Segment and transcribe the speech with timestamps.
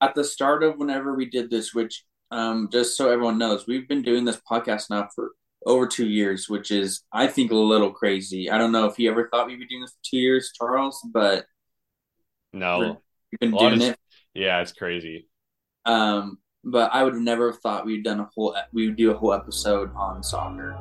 [0.00, 3.88] at the start of whenever we did this, which um, just so everyone knows, we've
[3.88, 5.32] been doing this podcast now for
[5.66, 8.50] over two years, which is I think a little crazy.
[8.50, 11.00] I don't know if you ever thought we'd be doing this for two years, Charles,
[11.12, 11.44] but
[12.52, 13.00] No,
[13.30, 13.98] we've been doing of it.
[14.34, 15.28] yeah, it's crazy.
[15.84, 19.10] Um, but I would have never have thought we'd done a whole we would do
[19.10, 20.76] a whole episode on soccer.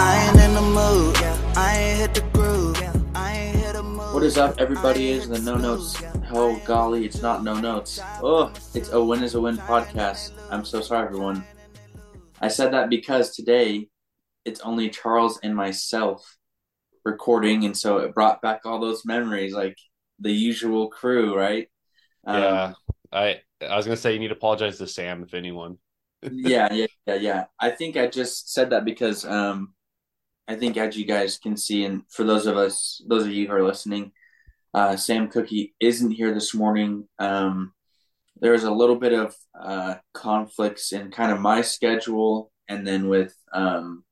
[0.00, 1.07] I ain't in the mood.
[4.12, 5.08] What is up, everybody?
[5.10, 6.00] Is the No Notes?
[6.30, 7.98] Oh golly, it's not No Notes.
[8.22, 10.30] Oh, it's a win is a win podcast.
[10.52, 11.42] I'm so sorry, everyone.
[12.40, 13.88] I said that because today
[14.44, 16.36] it's only Charles and myself
[17.04, 19.76] recording, and so it brought back all those memories, like
[20.20, 21.66] the usual crew, right?
[22.24, 22.72] Um, Yeah,
[23.12, 25.78] I I was gonna say you need to apologize to Sam if anyone.
[26.22, 27.44] yeah, yeah, yeah, yeah.
[27.58, 29.74] I think I just said that because um,
[30.48, 33.46] I think as you guys can see, and for those of us, those of you
[33.46, 34.12] who are listening,
[34.72, 37.06] uh, Sam Cookie isn't here this morning.
[37.18, 37.74] Um,
[38.40, 43.08] there was a little bit of uh, conflicts in kind of my schedule, and then
[43.08, 44.04] with um,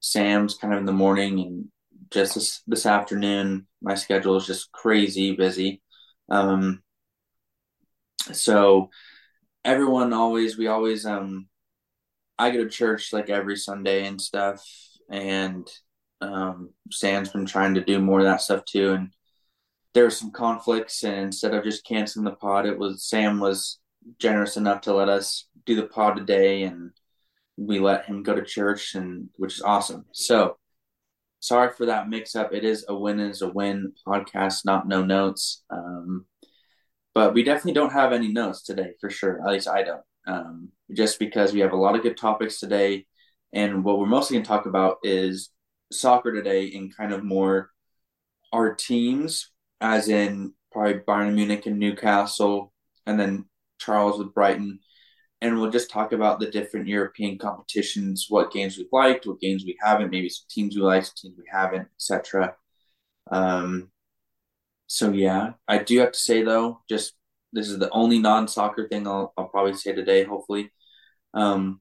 [0.00, 1.68] Sam's kind of in the morning, and
[2.10, 5.82] just this, this afternoon, my schedule is just crazy busy.
[6.30, 6.82] Um,
[8.32, 8.88] so
[9.64, 11.48] everyone always we always um
[12.38, 14.64] I go to church like every Sunday and stuff
[15.10, 15.68] and
[16.20, 19.10] um Sam's been trying to do more of that stuff too and
[19.94, 23.78] there were some conflicts and instead of just canceling the pod it was Sam was
[24.18, 26.90] generous enough to let us do the pod today and
[27.56, 30.04] we let him go to church and which is awesome.
[30.12, 30.58] So
[31.40, 32.52] sorry for that mix up.
[32.52, 35.62] It is a win is a win podcast, not no notes.
[35.70, 36.26] Um
[37.14, 39.40] but we definitely don't have any notes today for sure.
[39.40, 40.02] At least I don't.
[40.26, 43.06] Um, just because we have a lot of good topics today,
[43.52, 45.50] and what we're mostly going to talk about is
[45.92, 47.70] soccer today, and kind of more
[48.52, 52.72] our teams, as in probably Bayern Munich and Newcastle,
[53.06, 53.46] and then
[53.78, 54.80] Charles with Brighton,
[55.40, 59.64] and we'll just talk about the different European competitions, what games we've liked, what games
[59.64, 62.54] we haven't, maybe some teams we like, some teams we haven't, etc.
[63.30, 63.90] Um,
[64.86, 67.14] so yeah, I do have to say though, just
[67.52, 70.70] this is the only non-soccer thing I'll, I'll probably say today, hopefully.
[71.34, 71.80] Um,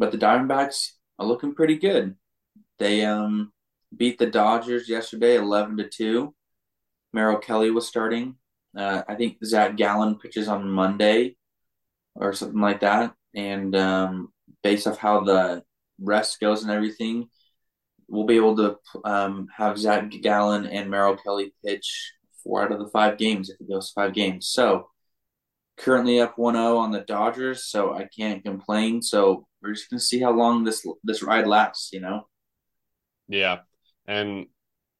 [0.00, 2.16] but the Diamondbacks are looking pretty good.
[2.78, 3.52] They um
[3.94, 6.34] beat the Dodgers yesterday, eleven to two.
[7.12, 8.36] Merrill Kelly was starting.
[8.76, 11.36] Uh, I think Zach Gallen pitches on Monday
[12.14, 13.14] or something like that.
[13.34, 15.64] And um, based off how the
[16.00, 17.28] rest goes and everything,
[18.08, 22.12] we'll be able to um, have Zach Gallen and Merrill Kelly pitch
[22.44, 24.48] four out of the five games if it goes five games.
[24.48, 24.88] So
[25.76, 29.02] currently up 1-0 on the Dodgers, so I can't complain.
[29.02, 32.26] So we're just gonna see how long this this ride lasts, you know.
[33.28, 33.58] Yeah,
[34.06, 34.46] and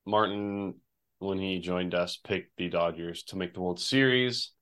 [0.06, 0.74] Martin
[1.18, 4.52] when he joined us picked the Dodgers to make the World Series,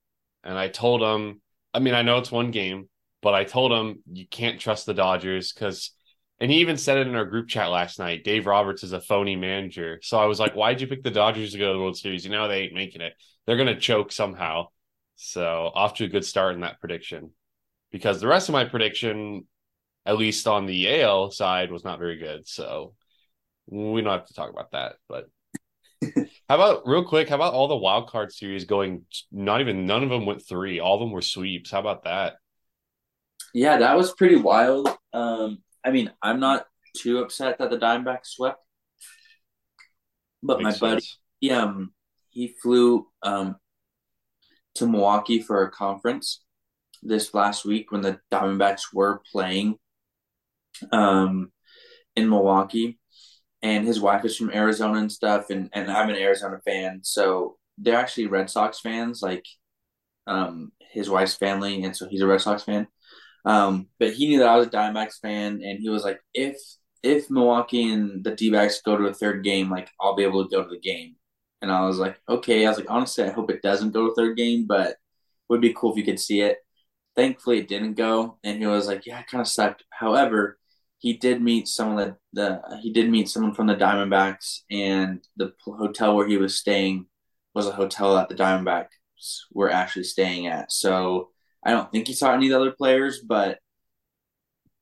[0.43, 1.41] and I told him,
[1.73, 2.89] I mean, I know it's one game,
[3.23, 5.93] but I told him you can't trust the Dodgers because.
[6.41, 8.23] And he even said it in our group chat last night.
[8.23, 9.99] Dave Roberts is a phony manager.
[10.05, 12.25] So I was like, why'd you pick the Dodgers to go to the World Series?
[12.25, 13.15] You know, they ain't making it.
[13.45, 14.69] They're to choke somehow.
[15.17, 17.33] So off to a good start in that prediction.
[17.91, 19.49] Because the rest of my prediction,
[20.09, 22.49] at least on the Yale side, was not very good.
[22.49, 22.95] So
[23.67, 24.95] we don't have to talk about that.
[25.07, 25.29] But
[26.49, 27.29] how about real quick?
[27.29, 29.05] How about all the wild card series going?
[29.31, 30.81] Not even none of them went three.
[30.81, 31.71] All of them were sweeps.
[31.71, 32.37] How about that?
[33.53, 34.89] Yeah, that was pretty wild.
[35.13, 38.61] Um, I mean, I'm not too upset that the Diamondbacks swept,
[40.43, 41.19] but Makes my buddy, sense.
[41.41, 41.93] he, um,
[42.31, 43.57] he flew um
[44.77, 46.43] to Milwaukee for a conference
[47.03, 49.77] this last week when the Diamondbacks were playing
[50.93, 51.53] um
[52.17, 52.99] in Milwaukee,
[53.63, 57.57] and his wife is from Arizona and stuff, and and I'm an Arizona fan, so
[57.79, 59.47] they're actually Red Sox fans, like
[60.27, 62.89] um his wife's family, and so he's a Red Sox fan.
[63.45, 66.57] Um, but he knew that I was a Diamondbacks fan, and he was like, if
[67.03, 70.51] if Milwaukee and the D-backs go to a third game, like I'll be able to
[70.51, 71.17] go to the game.
[71.63, 72.67] And I was like, okay.
[72.67, 74.97] I was like, honestly, I hope it doesn't go to third game, but
[75.49, 76.59] would be cool if you could see it.
[77.17, 79.85] Thankfully, it didn't go, and he was like, yeah, it kind of sucked.
[79.91, 80.59] However,
[80.99, 85.53] he did meet someone that the he did meet someone from the Diamondbacks, and the
[85.65, 87.07] hotel where he was staying
[87.55, 88.87] was a hotel that the Diamondbacks
[89.53, 90.73] were actually staying at.
[90.73, 91.31] So
[91.65, 93.59] I don't think he saw any of the other players, but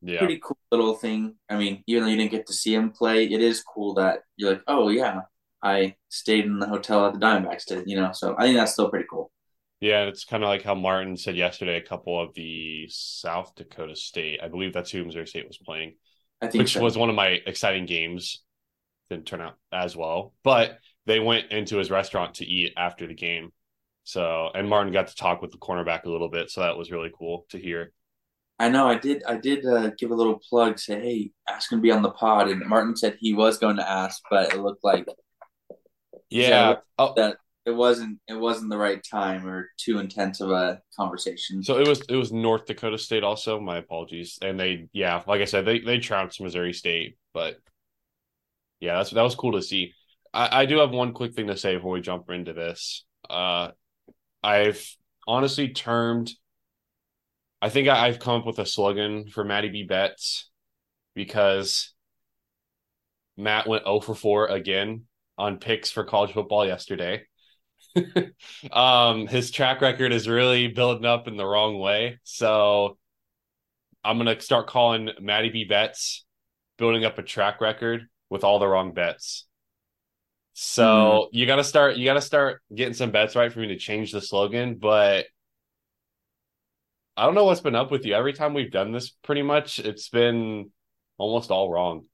[0.03, 0.19] Yeah.
[0.19, 1.37] pretty cool little thing.
[1.49, 4.21] I mean, even though you didn't get to see him play, it is cool that
[4.37, 5.23] you're like, oh yeah,
[5.63, 8.13] I stayed in the hotel that the Diamondbacks did, you know.
[8.13, 9.33] So I think that's still pretty cool.
[9.81, 11.77] Yeah, it's kind of like how Martin said yesterday.
[11.77, 15.97] A couple of the South Dakota State, I believe that's who Missouri State was playing,
[16.41, 16.83] I think which so.
[16.83, 18.43] was one of my exciting games.
[19.11, 20.35] didn't turn out as well.
[20.43, 23.53] But they went into his restaurant to eat after the game.
[24.05, 26.91] So and Martin got to talk with the cornerback a little bit, so that was
[26.91, 27.93] really cool to hear.
[28.59, 28.87] I know.
[28.89, 29.23] I did.
[29.25, 30.79] I did uh, give a little plug.
[30.79, 32.49] Say, hey, ask him to be on the pod.
[32.49, 35.07] And Martin said he was going to ask, but it looked like
[36.31, 36.75] Yeah.
[36.75, 38.21] So, oh, that it wasn't.
[38.29, 41.65] It wasn't the right time or too intense of a conversation.
[41.65, 43.61] so it was it was North Dakota State also.
[43.61, 44.39] My apologies.
[44.41, 47.57] And they yeah, like I said, they they trounced Missouri State, but
[48.79, 49.93] yeah, that's that was cool to see.
[50.33, 53.05] I, I do have one quick thing to say before we jump into this.
[53.29, 53.73] Uh
[54.45, 54.89] I've
[55.27, 56.31] honestly termed
[57.61, 60.51] I think I, I've come up with a slogan for Matty B Bets
[61.15, 61.93] because
[63.37, 67.23] Matt went 0 for 4 again on picks for college football yesterday.
[68.73, 72.19] um, his track record is really building up in the wrong way.
[72.25, 72.99] So
[74.05, 76.25] I'm gonna start calling Matty B bets,
[76.79, 79.47] building up a track record with all the wrong bets.
[80.55, 84.13] So you gotta start you gotta start getting some bets right for me to change
[84.13, 85.27] the slogan, but
[87.17, 88.15] I don't know what's been up with you.
[88.15, 90.71] Every time we've done this, pretty much it's been
[91.19, 92.07] almost all wrong.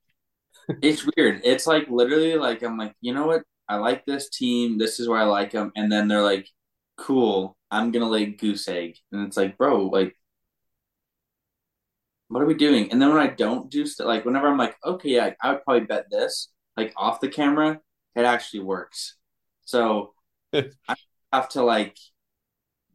[0.81, 1.40] It's weird.
[1.44, 3.43] It's like literally like I'm like, you know what?
[3.69, 4.79] I like this team.
[4.79, 5.73] This is where I like them.
[5.76, 6.49] And then they're like,
[6.97, 7.56] cool.
[7.70, 8.97] I'm gonna lay goose egg.
[9.11, 10.17] And it's like, bro, like,
[12.29, 12.91] what are we doing?
[12.91, 15.64] And then when I don't do stuff, like whenever I'm like, okay, yeah, I would
[15.64, 17.81] probably bet this, like off the camera,
[18.14, 19.17] it actually works.
[19.64, 20.14] So
[20.53, 20.94] I
[21.32, 21.97] have to like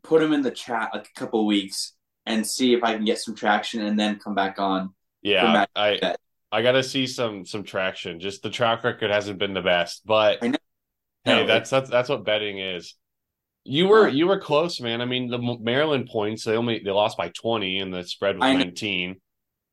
[0.03, 1.93] put them in the chat like a couple weeks
[2.25, 4.93] and see if I can get some traction and then come back on.
[5.21, 6.15] Yeah, I.
[6.51, 8.19] I gotta see some some traction.
[8.19, 10.56] Just the track record hasn't been the best, but I know.
[11.27, 12.95] Hey, No, that's that's that's what betting is.
[13.63, 15.01] You were you were close, man.
[15.01, 18.45] I mean, the Maryland points they only they lost by twenty, and the spread was
[18.45, 18.59] I know.
[18.59, 19.17] nineteen.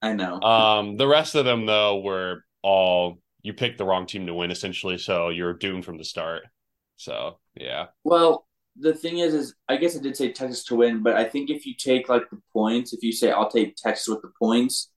[0.03, 0.41] I know.
[0.43, 4.51] Um, the rest of them though were all you picked the wrong team to win
[4.51, 6.43] essentially, so you're doomed from the start.
[6.97, 8.47] So yeah, Well,
[8.77, 11.51] the thing is, is I guess I did say Texas to win, but I think
[11.51, 14.91] if you take like the points, if you say I'll take Texas with the points,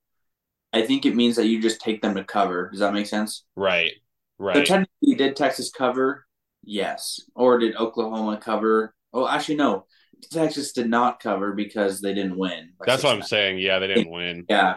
[0.72, 2.70] I think it means that you just take them to cover.
[2.70, 3.44] Does that make sense?
[3.56, 3.92] right,
[4.38, 4.54] Right.
[4.54, 4.66] So right.
[4.66, 6.26] technically, did Texas cover?
[6.68, 7.22] Yes.
[7.34, 8.94] Or did Oklahoma cover?
[9.14, 9.86] Oh, actually, no.
[10.30, 12.72] Texas did not cover because they didn't win.
[12.78, 13.58] by That's what I'm saying.
[13.58, 14.44] Yeah, they didn't win.
[14.50, 14.74] Yeah.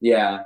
[0.00, 0.44] Yeah.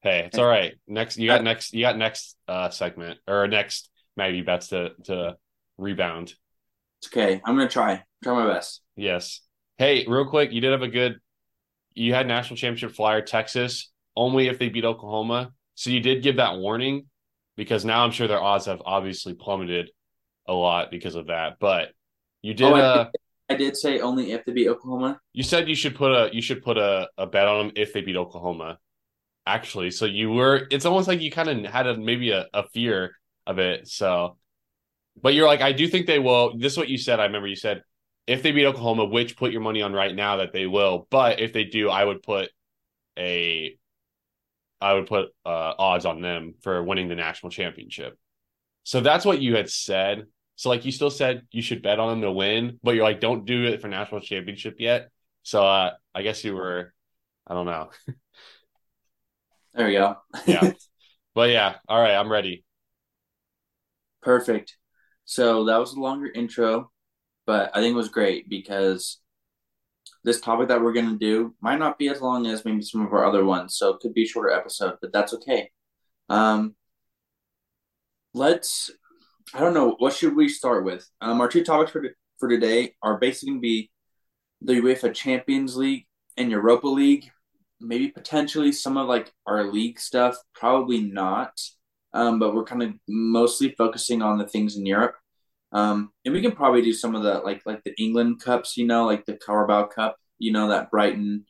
[0.00, 0.72] Hey, it's all right.
[0.88, 5.36] Next, you got next, you got next uh segment or next maybe bets to to
[5.76, 6.34] rebound.
[7.00, 7.40] It's okay.
[7.44, 8.04] I'm gonna try.
[8.24, 8.80] Try my best.
[8.96, 9.40] Yes.
[9.76, 11.18] Hey, real quick, you did have a good.
[11.94, 15.52] You had national championship flyer Texas only if they beat Oklahoma.
[15.74, 17.06] So you did give that warning
[17.56, 19.90] because now I'm sure their odds have obviously plummeted
[20.46, 21.58] a lot because of that.
[21.60, 21.88] But
[22.42, 22.66] you did.
[22.66, 23.10] Oh, I uh,
[23.50, 25.20] I did say only if they beat Oklahoma.
[25.32, 27.92] you said you should put a you should put a, a bet on them if
[27.92, 28.78] they beat Oklahoma.
[29.46, 30.66] Actually, so you were.
[30.70, 33.16] It's almost like you kind of had a maybe a, a fear
[33.46, 33.88] of it.
[33.88, 34.38] So,
[35.20, 36.56] but you're like, I do think they will.
[36.56, 37.18] This is what you said.
[37.18, 37.82] I remember you said
[38.26, 41.06] if they beat Oklahoma, which put your money on right now that they will.
[41.10, 42.50] But if they do, I would put
[43.18, 43.76] a,
[44.82, 48.18] I would put uh, odds on them for winning the national championship.
[48.84, 50.26] So that's what you had said.
[50.56, 53.20] So like you still said you should bet on them to win, but you're like,
[53.20, 55.10] don't do it for national championship yet.
[55.44, 56.92] So uh, I guess you were,
[57.46, 57.90] I don't know.
[59.74, 60.16] There we go.
[60.46, 60.72] Yeah.
[61.34, 62.62] but yeah, all right, I'm ready.
[64.20, 64.76] Perfect.
[65.24, 66.90] So that was a longer intro,
[67.46, 69.18] but I think it was great because
[70.24, 73.04] this topic that we're going to do might not be as long as maybe some
[73.04, 73.76] of our other ones.
[73.76, 75.70] So it could be a shorter episode, but that's okay.
[76.28, 76.74] Um,
[78.34, 78.90] let's,
[79.52, 81.08] I don't know, what should we start with?
[81.20, 82.04] Um, our two topics for,
[82.38, 83.90] for today are basically going to be
[84.60, 87.30] the UEFA Champions League and Europa League.
[87.80, 91.52] Maybe potentially some of like our league stuff, probably not
[92.14, 95.14] um, but we're kind of mostly focusing on the things in Europe.
[95.72, 98.86] Um, and we can probably do some of the like like the England cups, you
[98.86, 101.46] know, like the Carabao Cup, you know, that Brighton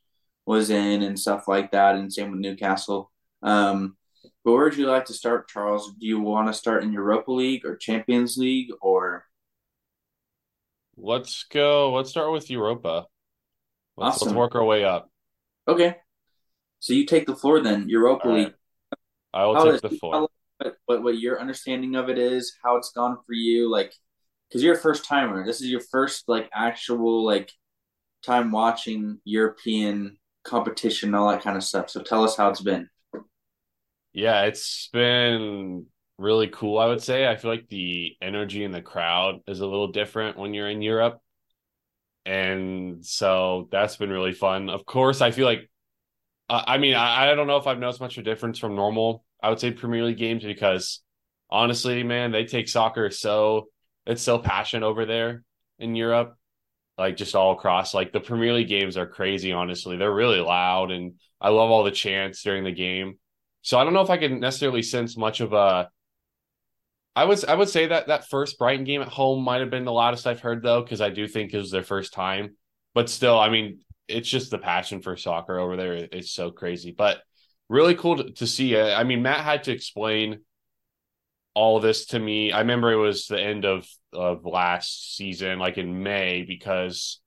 [0.47, 3.11] was in and stuff like that, and same with Newcastle.
[3.43, 3.97] Um,
[4.45, 5.93] but where would you like to start, Charles?
[5.99, 9.25] Do you want to start in Europa League or Champions League or?
[10.97, 11.93] Let's go.
[11.93, 13.07] Let's start with Europa.
[13.97, 15.11] Let's, let's work our way up.
[15.67, 15.97] Okay,
[16.81, 17.89] so you take the floor then.
[17.89, 18.35] Europa right.
[18.37, 18.55] League.
[19.35, 20.29] I will How take is- the floor.
[20.87, 23.93] what what your understanding of it is, how it's gone for you, like
[24.53, 25.47] because you're a first timer.
[25.47, 27.51] This is your first like actual like
[28.23, 31.89] time watching European competition, all that kind of stuff.
[31.89, 32.91] So tell us how it's been.
[34.13, 35.87] Yeah, it's been
[36.19, 37.27] really cool, I would say.
[37.27, 40.83] I feel like the energy in the crowd is a little different when you're in
[40.83, 41.19] Europe.
[42.27, 44.69] And so that's been really fun.
[44.69, 45.71] Of course, I feel like
[46.51, 49.25] I mean, I, I don't know if I've noticed much of a difference from normal.
[49.43, 51.01] I would say Premier League games because
[51.49, 53.69] honestly, man, they take soccer so
[54.07, 55.45] it's so passionate over there
[55.79, 56.37] in Europe,
[56.99, 57.95] like just all across.
[57.95, 59.53] Like the Premier League games are crazy.
[59.53, 63.19] Honestly, they're really loud, and I love all the chants during the game.
[63.63, 65.89] So I don't know if I can necessarily sense much of a.
[67.15, 69.85] I would I would say that that first Brighton game at home might have been
[69.85, 72.57] the loudest I've heard though, because I do think it was their first time.
[72.95, 75.95] But still, I mean, it's just the passion for soccer over there.
[75.95, 77.23] It's so crazy, but
[77.69, 78.79] really cool to, to see.
[78.79, 80.41] I mean, Matt had to explain
[81.55, 82.53] all this to me.
[82.53, 87.21] I remember it was the end of of last season, like in May, because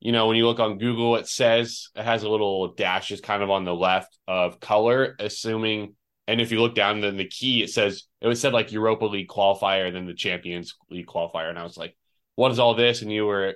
[0.00, 3.42] you know when you look on Google, it says it has a little dashes kind
[3.42, 5.94] of on the left of color, assuming.
[6.28, 9.06] And if you look down, then the key it says it was said like Europa
[9.06, 11.96] League qualifier, then the Champions League qualifier, and I was like,
[12.34, 13.54] "What is all this?" And you were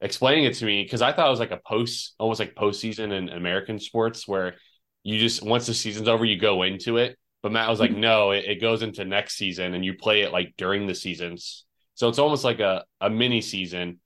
[0.00, 3.12] explaining it to me because I thought it was like a post, almost like postseason
[3.12, 4.56] in American sports where
[5.04, 7.16] you just once the season's over, you go into it.
[7.42, 10.32] But Matt was like, no, it, it goes into next season and you play it
[10.32, 11.64] like during the seasons.
[11.94, 14.00] So it's almost like a, a mini season.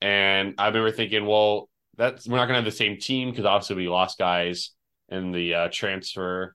[0.00, 3.76] And I remember thinking, well, that's we're not gonna have the same team because obviously
[3.76, 4.72] we lost guys
[5.08, 6.54] in the uh, transfer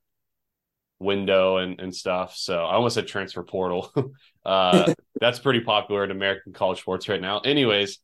[0.99, 2.35] window and, and stuff.
[2.35, 3.91] So I almost said transfer portal.
[4.45, 7.39] uh, that's pretty popular in American college sports right now.
[7.39, 7.97] Anyways,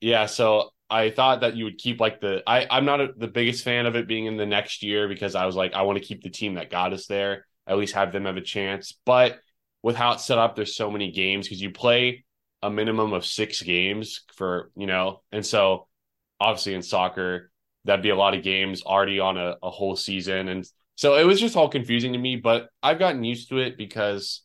[0.00, 3.28] yeah, so I thought that you would keep like the I I'm not a, the
[3.28, 5.98] biggest fan of it being in the next year because I was like I want
[5.98, 8.98] to keep the team that got us there at least have them have a chance.
[9.06, 9.38] But
[9.82, 12.24] with how it's set up, there's so many games because you play
[12.62, 15.86] a minimum of six games for you know, and so
[16.38, 17.50] obviously in soccer
[17.84, 21.24] that'd be a lot of games already on a, a whole season, and so it
[21.24, 22.36] was just all confusing to me.
[22.36, 24.42] But I've gotten used to it because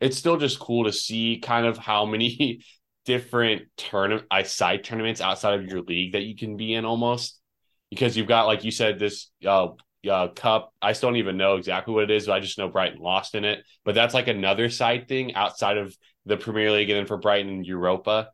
[0.00, 2.62] it's still just cool to see kind of how many
[3.06, 7.40] different tournament side tournaments outside of your league that you can be in almost
[7.88, 9.68] because you've got like you said this uh,
[10.08, 10.72] uh, cup.
[10.80, 13.34] I still don't even know exactly what it is but i just know brighton lost
[13.34, 13.64] in it.
[13.84, 17.64] But that's like another side thing outside of the premier league and then for brighton
[17.64, 18.30] europa.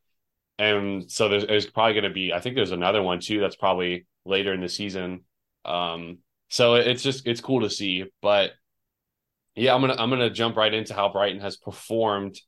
[0.59, 3.57] And so there's, there's probably going to be i think there's another one too that's
[3.57, 5.23] probably later in the season.
[5.65, 6.19] Um
[6.49, 8.05] so it's just it's cool to see.
[8.23, 8.53] But
[9.55, 12.39] yeah i'm gonna i'm gonna jump right into how brighton has performed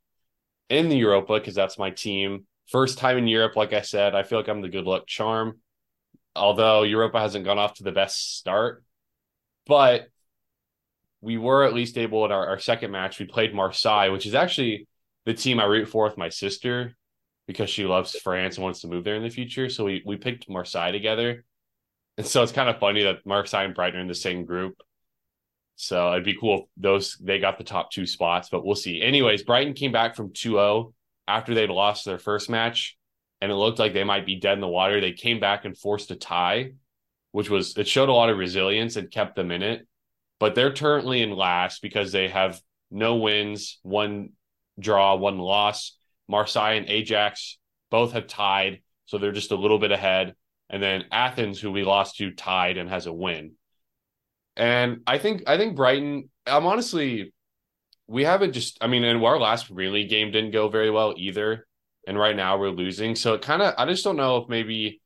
[0.69, 2.47] in the Europa because that's my team.
[2.71, 5.61] First time in Europe, like I said, I feel like I'm the good luck charm.
[6.37, 8.85] Although Europa hasn't gone off to the best start,
[9.69, 10.09] but
[11.21, 13.19] we were at least able in our, our second match.
[13.19, 14.89] We played Marseille, which is actually
[15.27, 16.97] the team I root for with my sister
[17.47, 19.69] because she loves France and wants to move there in the future.
[19.69, 21.45] So we we picked Marseille together.
[22.17, 24.75] And so it's kind of funny that Marseille and Brighton are in the same group.
[25.77, 29.01] So it'd be cool if those they got the top two spots, but we'll see.
[29.01, 30.93] Anyways, Brighton came back from 2-0
[31.29, 32.97] after they'd lost their first match,
[33.41, 35.01] and it looked like they might be dead in the water.
[35.01, 36.73] They came back and forced a tie,
[37.33, 39.87] which was it showed a lot of resilience and kept them in it.
[40.41, 44.31] But they're currently in last because they have no wins, one
[44.79, 45.97] draw, one loss.
[46.29, 47.59] Marseille and Ajax
[47.91, 50.35] both have tied, so they're just a little bit ahead.
[50.71, 53.53] And then Athens, who we lost to, tied and has a win.
[54.57, 56.31] And I think I think Brighton.
[56.47, 57.33] I'm honestly,
[58.07, 58.79] we haven't just.
[58.81, 61.67] I mean, and our last really game didn't go very well either.
[62.07, 63.75] And right now we're losing, so it kind of.
[63.79, 65.01] I just don't know if maybe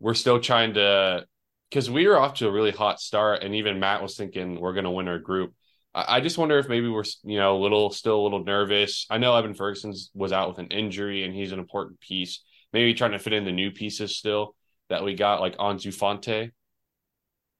[0.00, 1.26] we're still trying to
[1.70, 4.72] because we were off to a really hot start, and even Matt was thinking we're
[4.72, 5.54] going to win our group.
[5.94, 9.06] I, I just wonder if maybe we're you know a little still a little nervous.
[9.10, 12.42] I know Evan Ferguson's was out with an injury, and he's an important piece.
[12.72, 14.54] Maybe trying to fit in the new pieces still
[14.88, 16.50] that we got, like Ansu Fati.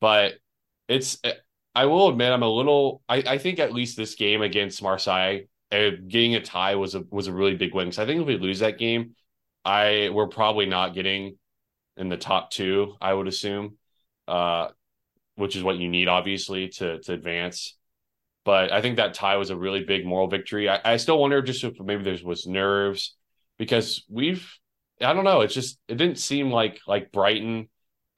[0.00, 0.34] But
[0.88, 1.18] it's
[1.74, 5.40] I will admit I'm a little I, I think at least this game against Marseille
[5.72, 8.26] uh, getting a tie was a was a really big win because I think if
[8.26, 9.14] we lose that game,
[9.64, 11.38] I we're probably not getting
[11.96, 12.96] in the top two.
[13.00, 13.76] I would assume,
[14.30, 14.68] uh,
[15.36, 17.76] which is what you need obviously to to advance.
[18.44, 20.68] But I think that tie was a really big moral victory.
[20.68, 23.16] I, I still wonder just if maybe there was nerves
[23.58, 24.50] because we've
[25.00, 25.40] I don't know.
[25.42, 27.68] It's just it didn't seem like like Brighton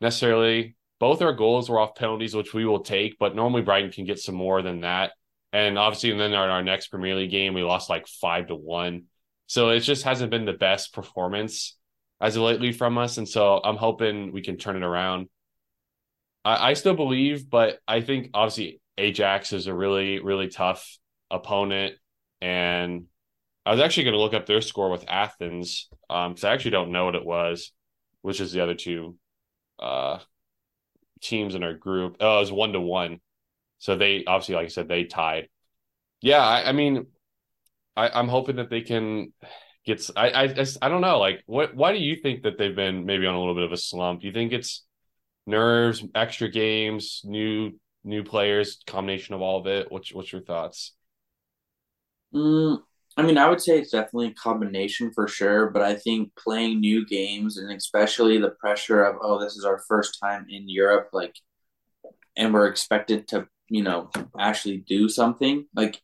[0.01, 4.05] necessarily both our goals were off penalties, which we will take, but normally Brighton can
[4.05, 5.11] get some more than that.
[5.53, 8.55] And obviously, and then our, our next Premier League game, we lost like five to
[8.55, 9.07] one.
[9.49, 11.77] So it just hasn't been the best performance
[12.21, 13.19] as of lately from us.
[13.19, 15.29] And so I'm hoping we can turn it around.
[16.45, 20.99] I, I still believe, but I think obviously Ajax is a really, really tough
[21.31, 21.95] opponent.
[22.41, 23.07] And
[23.65, 26.73] I was actually going to look up their score with Athens because um, I actually
[26.73, 27.73] don't know what it was,
[28.23, 29.17] which is the other two
[29.79, 30.19] uh,
[31.21, 32.17] teams in our group.
[32.21, 33.21] Oh, it was one to one.
[33.79, 35.49] So they obviously, like I said, they tied.
[36.21, 37.07] Yeah, I, I mean,
[37.97, 39.33] I, am hoping that they can
[39.85, 40.09] get.
[40.17, 41.19] I, I I don't know.
[41.19, 41.75] Like, what?
[41.75, 44.21] Why do you think that they've been maybe on a little bit of a slump?
[44.21, 44.85] Do you think it's
[45.47, 47.73] nerves, extra games, new
[48.05, 49.91] new players, combination of all of it.
[49.91, 50.93] What's what's your thoughts?
[52.35, 52.83] Mm,
[53.17, 56.81] I mean, I would say it's definitely a combination for sure, but I think playing
[56.81, 61.11] new games and especially the pressure of, oh, this is our first time in Europe,
[61.13, 61.35] like,
[62.37, 65.67] and we're expected to, you know, actually do something.
[65.75, 66.01] Like,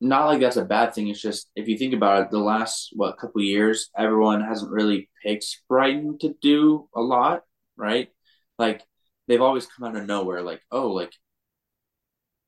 [0.00, 1.08] not like that's a bad thing.
[1.08, 5.10] It's just if you think about it, the last what couple years, everyone hasn't really
[5.22, 7.42] picked Brighton to do a lot,
[7.82, 8.08] right?
[8.58, 8.82] Like
[9.28, 10.42] they've always come out of nowhere.
[10.42, 11.12] Like oh, like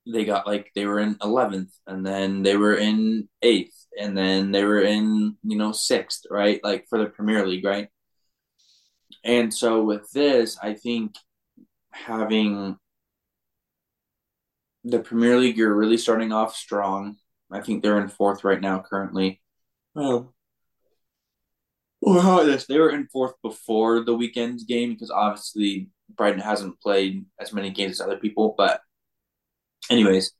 [0.06, 4.52] they got like they were in eleventh, and then they were in eighth, and then
[4.52, 6.60] they were in you know sixth, right?
[6.64, 7.88] Like for the Premier League, right?
[9.24, 11.14] And so with this, I think
[11.92, 12.76] having
[14.84, 17.16] the Premier League, you're really starting off strong
[17.54, 19.40] I think they're in fourth right now currently.
[19.96, 20.33] Um,
[22.04, 22.66] well, yes.
[22.66, 27.70] They were in fourth before the weekend's game because obviously Brighton hasn't played as many
[27.70, 28.54] games as other people.
[28.56, 28.80] But,
[29.90, 30.32] anyways,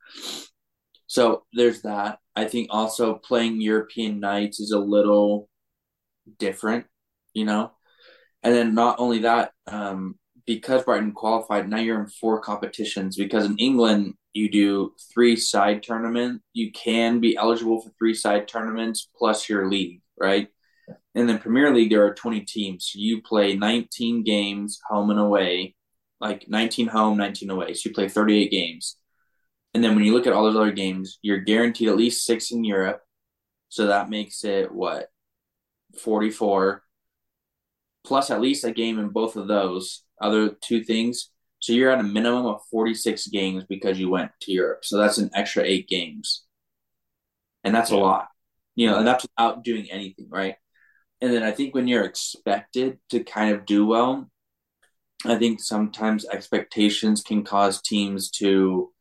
[1.07, 2.19] so there's that.
[2.37, 5.49] I think also playing European nights is a little
[6.39, 6.87] different,
[7.33, 7.73] you know?
[8.43, 13.47] And then not only that, um, because Brighton qualified, now you're in four competitions because
[13.47, 16.43] in England, you do three side tournament.
[16.53, 20.49] You can be eligible for three side tournaments plus your league, right?
[21.15, 22.91] In then Premier League, there are 20 teams.
[22.93, 25.77] So you play 19 games home and away,
[26.21, 27.75] like 19 home, 19 away.
[27.75, 28.97] So you play 38 games.
[29.75, 32.51] And then when you look at all those other games, you're guaranteed at least six
[32.51, 33.01] in Europe.
[33.69, 35.09] So that makes it what?
[36.01, 36.83] 44
[38.05, 41.31] plus at least a game in both of those other two things
[41.65, 44.85] so you're at a minimum of 46 games because you went to Europe.
[44.85, 46.45] So that's an extra eight games.
[47.65, 47.97] And that's yeah.
[47.97, 48.29] a lot,
[48.75, 50.57] you know, and that's without doing anything, right?
[51.25, 54.29] And then I think when you're expected to kind of do well,
[55.25, 58.93] I think sometimes expectations can cause teams to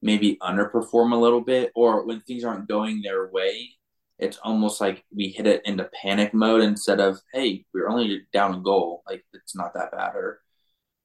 [0.00, 3.68] maybe underperform a little bit, or when things aren't going their way,
[4.18, 8.54] it's almost like we hit it into panic mode instead of, hey, we're only down
[8.54, 9.02] a goal.
[9.06, 10.14] Like, it's not that bad.
[10.14, 10.40] Or,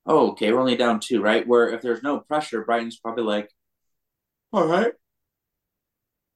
[0.06, 1.46] oh, okay, we're only down two, right?
[1.46, 3.50] Where if there's no pressure, Brighton's probably like,
[4.54, 4.94] all right,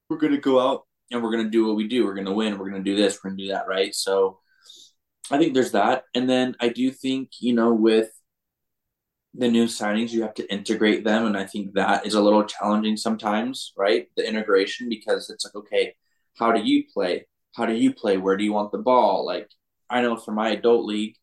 [0.10, 2.05] we're going to go out and we're going to do what we do.
[2.05, 2.57] We're going to win.
[2.57, 3.19] We're going to do this.
[3.23, 3.93] We're going to do that, right?
[3.93, 4.39] So
[5.31, 6.03] I think there's that.
[6.13, 8.09] And then I do think, you know, with
[9.33, 11.25] the new signings, you have to integrate them.
[11.25, 14.07] And I think that is a little challenging sometimes, right?
[14.15, 15.95] The integration, because it's like, okay,
[16.37, 17.27] how do you play?
[17.55, 18.17] How do you play?
[18.17, 19.25] Where do you want the ball?
[19.25, 19.49] Like,
[19.89, 21.15] I know for my adult league,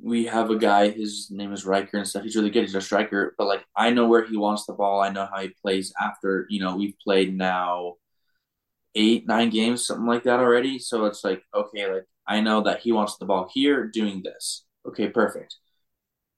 [0.00, 2.22] we have a guy, his name is Riker and stuff.
[2.22, 2.62] He's really good.
[2.62, 5.00] He's a striker, but like I know where he wants the ball.
[5.00, 7.94] I know how he plays after, you know, we've played now
[8.98, 10.78] eight, nine games, something like that already.
[10.78, 14.64] So it's like, okay, like I know that he wants the ball here doing this.
[14.86, 15.56] Okay, perfect.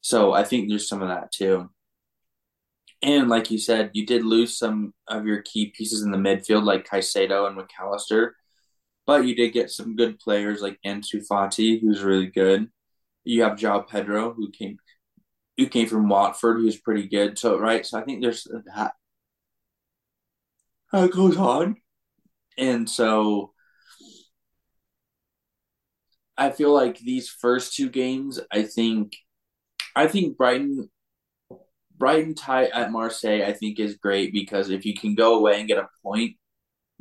[0.02, 1.70] So I think there's some of that too.
[3.02, 6.64] And like you said, you did lose some of your key pieces in the midfield,
[6.64, 8.36] like Caicedo and Mac Allister,
[9.06, 12.68] but you did get some good players like Ansu Fati, who's really good
[13.24, 14.78] you have João Pedro who came
[15.56, 17.38] who came from Watford, who's pretty good.
[17.38, 18.92] So right, so I think there's that
[20.92, 21.76] that goes on,
[22.60, 23.52] and so
[26.36, 29.16] I feel like these first two games, I think,
[29.96, 30.90] I think Brighton.
[31.96, 35.68] Brighton tie at Marseille, I think, is great because if you can go away and
[35.68, 36.36] get a point,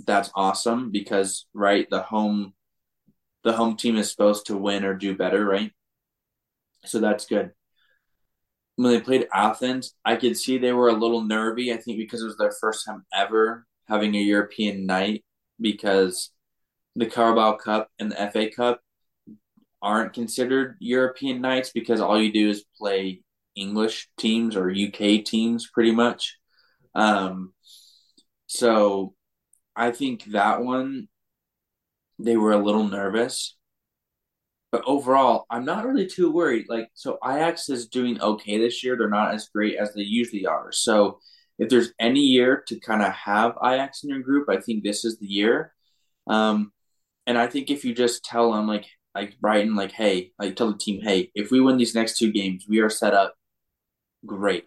[0.05, 0.91] that's awesome.
[0.91, 2.53] Because right, the home,
[3.45, 5.71] the home team is supposed to win or do better, right?
[6.85, 7.51] So that's good.
[8.75, 11.71] When they played Athens, I could see they were a little nervy.
[11.71, 15.23] I think because it was their first time ever having a European night
[15.59, 16.31] because
[16.95, 18.81] the Carabao Cup and the FA Cup
[19.81, 23.21] aren't considered European nights because all you do is play
[23.55, 26.37] English teams or UK teams pretty much.
[26.95, 27.53] Um,
[28.47, 29.13] so
[29.75, 31.07] I think that one
[32.19, 33.55] they were a little nervous.
[34.71, 36.67] But overall, I'm not really too worried.
[36.69, 38.95] Like, so Ajax is doing okay this year.
[38.95, 40.71] They're not as great as they usually are.
[40.71, 41.19] So,
[41.59, 45.05] if there's any year to kind of have Ajax in your group, I think this
[45.05, 45.73] is the year.
[46.27, 46.71] Um,
[47.27, 50.71] and I think if you just tell them, like, like Brighton, like, hey, like, tell
[50.71, 53.35] the team, hey, if we win these next two games, we are set up
[54.25, 54.65] great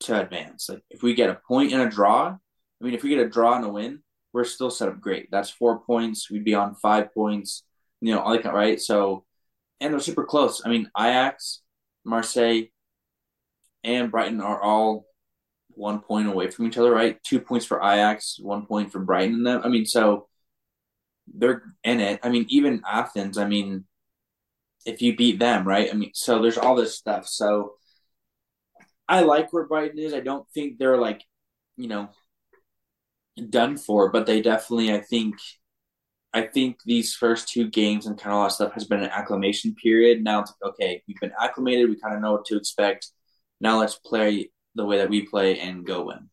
[0.00, 0.68] to advance.
[0.68, 2.36] Like, if we get a point and a draw,
[2.80, 5.30] I mean, if we get a draw and a win, we're still set up great.
[5.30, 6.30] That's four points.
[6.30, 7.64] We'd be on five points,
[8.02, 8.78] you know, like, right?
[8.80, 9.24] So,
[9.80, 10.62] and they're super close.
[10.64, 11.62] I mean, Ajax,
[12.04, 12.64] Marseille,
[13.82, 15.06] and Brighton are all
[15.76, 17.22] one point away from each other, right?
[17.22, 19.36] Two points for Ajax, one point for Brighton.
[19.36, 19.60] And them.
[19.64, 20.28] I mean, so
[21.32, 22.20] they're in it.
[22.22, 23.38] I mean, even Athens.
[23.38, 23.84] I mean,
[24.84, 25.88] if you beat them, right?
[25.90, 27.26] I mean, so there's all this stuff.
[27.26, 27.74] So
[29.08, 30.14] I like where Brighton is.
[30.14, 31.22] I don't think they're like,
[31.76, 32.08] you know,
[33.50, 35.36] done for, but they definitely, I think,
[36.32, 39.10] I think these first two games and kind of all that stuff has been an
[39.10, 40.22] acclimation period.
[40.22, 41.88] Now it's okay, we've been acclimated.
[41.88, 43.08] We kind of know what to expect.
[43.60, 46.28] Now let's play the way that we play and go win.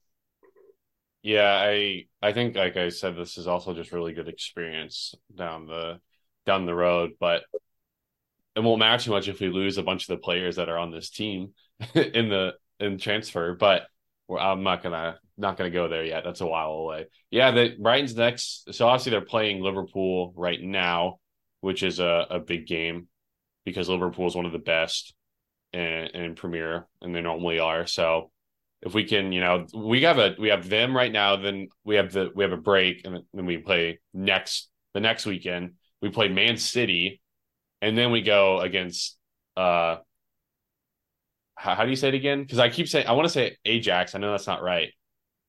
[1.23, 5.65] Yeah, I I think like I said, this is also just really good experience down
[5.65, 5.99] the
[6.45, 7.43] down the road, but
[8.55, 10.77] it won't matter too much if we lose a bunch of the players that are
[10.77, 11.53] on this team
[11.95, 13.55] in the in transfer.
[13.55, 13.83] But
[14.29, 16.23] I'm not gonna not gonna go there yet.
[16.25, 17.05] That's a while away.
[17.31, 18.73] Yeah, the Brighton's next.
[18.73, 21.19] So obviously they're playing Liverpool right now,
[21.61, 23.07] which is a, a big game
[23.63, 25.13] because Liverpool is one of the best
[25.71, 27.87] in, in Premier, and they normally are.
[27.87, 28.31] So
[28.85, 31.37] if we can, you know, we have a we have them right now.
[31.37, 35.25] Then we have the we have a break, and then we play next the next
[35.25, 35.73] weekend.
[36.01, 37.21] We play Man City,
[37.81, 39.17] and then we go against
[39.55, 39.97] uh
[41.55, 42.41] how, how do you say it again?
[42.41, 44.15] Because I keep saying I want to say Ajax.
[44.15, 44.89] I know that's not right.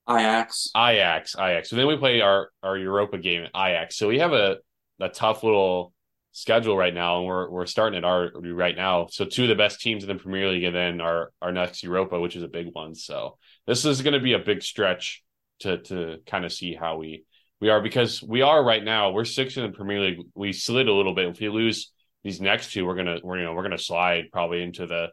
[0.09, 0.71] Ajax.
[0.77, 1.35] Ajax.
[1.35, 1.71] Ajax.
[1.71, 3.97] So then we play our our Europa game at Ajax.
[3.97, 4.59] So we have a
[5.01, 5.93] a tough little
[6.35, 9.07] schedule right now, and we're we're starting at our right now.
[9.07, 11.83] So two of the best teams in the Premier League, and then our our next
[11.83, 12.95] Europa, which is a big one.
[12.95, 15.23] So this is going to be a big stretch
[15.61, 17.25] to to kind of see how we
[17.61, 19.11] we are because we are right now.
[19.13, 20.27] We're sixth in the Premier League.
[20.35, 21.29] We slid a little bit.
[21.29, 21.93] If we lose
[22.25, 25.09] these next two, we're gonna we're you know we're gonna slide probably into the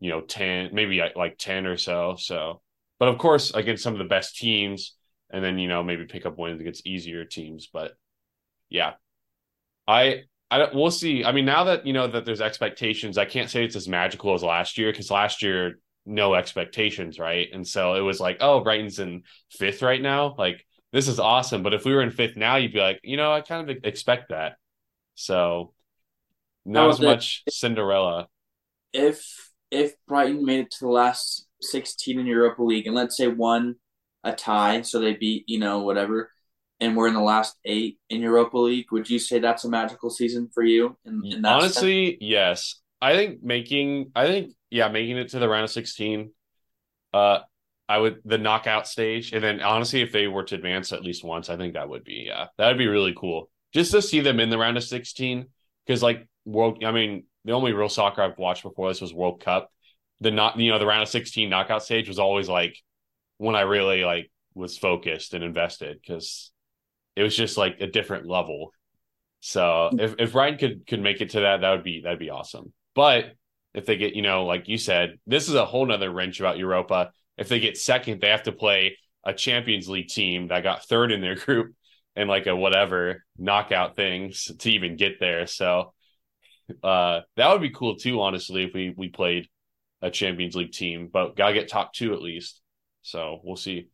[0.00, 2.60] you know 10 maybe like 10 or so so
[3.00, 4.94] but of course against some of the best teams
[5.30, 7.92] and then you know maybe pick up wins against easier teams but
[8.68, 8.92] yeah
[9.86, 11.24] i i we'll see.
[11.24, 14.34] I mean now that you know that there's expectations i can't say it's as magical
[14.34, 17.48] as last year because last year no expectations right?
[17.52, 20.34] And so it was like oh brighton's in fifth right now?
[20.38, 21.62] Like this is awesome.
[21.62, 23.76] But if we were in fifth now you'd be like you know i kind of
[23.84, 24.56] expect that.
[25.14, 25.74] So
[26.64, 28.28] not as much cinderella.
[28.92, 33.28] if if Brighton made it to the last 16 in Europa League and let's say
[33.28, 33.76] won
[34.24, 36.30] a tie, so they beat, you know, whatever,
[36.80, 40.10] and we're in the last eight in Europa League, would you say that's a magical
[40.10, 40.96] season for you?
[41.04, 42.18] In, in Honestly, sense?
[42.20, 42.74] yes.
[43.00, 46.30] I think making, I think, yeah, making it to the round of 16,
[47.14, 47.40] uh,
[47.88, 49.32] I would, the knockout stage.
[49.32, 52.04] And then honestly, if they were to advance at least once, I think that would
[52.04, 54.84] be, yeah, that would be really cool just to see them in the round of
[54.84, 55.46] 16.
[55.86, 59.40] Cause like, world, I mean, the only real soccer I've watched before this was World
[59.40, 59.70] Cup.
[60.20, 62.76] The not you know the round of 16 knockout stage was always like
[63.38, 66.50] when I really like was focused and invested because
[67.18, 68.72] it was just like a different level.
[69.40, 72.30] So if if Brighton could could make it to that, that would be that'd be
[72.30, 72.72] awesome.
[72.94, 73.32] But
[73.74, 76.58] if they get, you know, like you said, this is a whole nother wrench about
[76.58, 77.10] Europa.
[77.36, 81.10] If they get second, they have to play a Champions League team that got third
[81.10, 81.74] in their group
[82.14, 85.46] and like a whatever knockout things to even get there.
[85.46, 85.92] So
[86.84, 89.48] uh, that would be cool too, honestly, if we we played
[90.02, 92.60] a Champions League team, but gotta get top two at least.
[93.02, 93.88] So we'll see.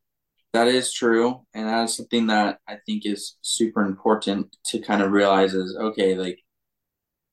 [0.55, 5.03] That is true, and that is something that I think is super important to kind
[5.03, 6.39] of realize is okay, like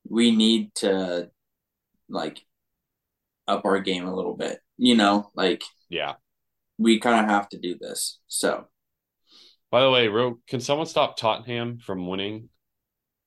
[0.08, 1.30] we need to
[2.08, 2.40] like
[3.46, 6.14] up our game a little bit, you know, like yeah,
[6.78, 8.18] we kind of have to do this.
[8.26, 8.66] So,
[9.70, 10.10] by the way,
[10.48, 12.48] can someone stop Tottenham from winning?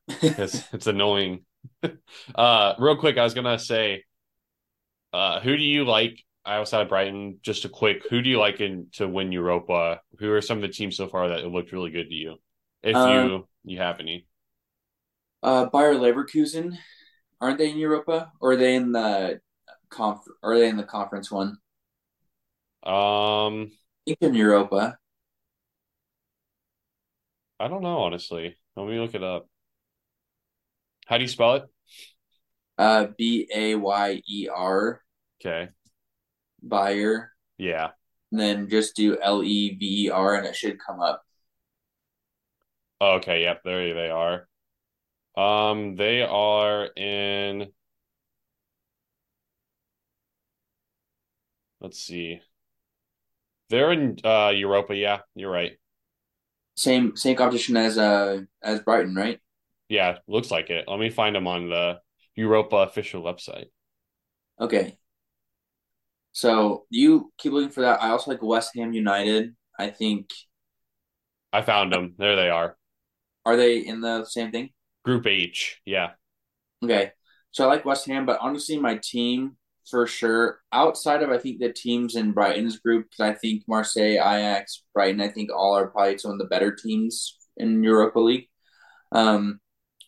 [0.21, 1.45] Because it's annoying.
[2.35, 4.03] uh, real quick, I was gonna say,
[5.13, 7.39] uh, who do you like outside of Brighton?
[7.41, 10.01] Just a quick, who do you like in to win Europa?
[10.19, 12.35] Who are some of the teams so far that looked really good to you,
[12.83, 14.27] if uh, you you have any?
[15.43, 16.77] Uh, Bayer Leverkusen,
[17.39, 19.39] aren't they in Europa, or are they in the
[19.89, 20.19] conf?
[20.43, 21.57] Are they in the conference one?
[22.83, 23.71] Um,
[24.07, 24.97] I think in Europa.
[27.59, 28.55] I don't know, honestly.
[28.75, 29.47] Let me look it up.
[31.07, 31.63] How do you spell it?
[32.77, 35.01] Uh, B A Y E R.
[35.39, 35.69] Okay.
[36.67, 37.31] Bayer.
[37.57, 37.91] Yeah.
[38.31, 41.23] And then just do L E V E R, and it should come up.
[43.01, 43.43] Okay.
[43.43, 43.61] Yep.
[43.63, 44.47] There they are.
[45.37, 47.67] Um, they are in.
[51.81, 52.41] Let's see.
[53.69, 54.95] They're in uh Europa.
[54.95, 55.77] Yeah, you're right.
[56.75, 59.39] Same same competition as uh as Brighton, right?
[59.89, 60.85] Yeah, looks like it.
[60.87, 61.99] Let me find them on the
[62.35, 63.67] Europa official website.
[64.59, 64.97] Okay.
[66.35, 68.03] So you keep looking for that.
[68.03, 69.55] I also like West Ham United.
[69.79, 70.31] I think
[71.53, 72.13] I found them.
[72.17, 72.75] There they are.
[73.45, 74.71] Are they in the same thing?
[75.05, 75.79] Group H.
[75.85, 76.11] Yeah.
[76.83, 77.13] Okay.
[77.51, 79.55] So I like West Ham, but honestly, my team
[79.89, 84.19] for sure, outside of I think the teams in Brighton's group, because I think Marseille,
[84.19, 88.49] Ajax, Brighton, I think all are probably some of the better teams in Europa League.
[89.13, 89.61] Um,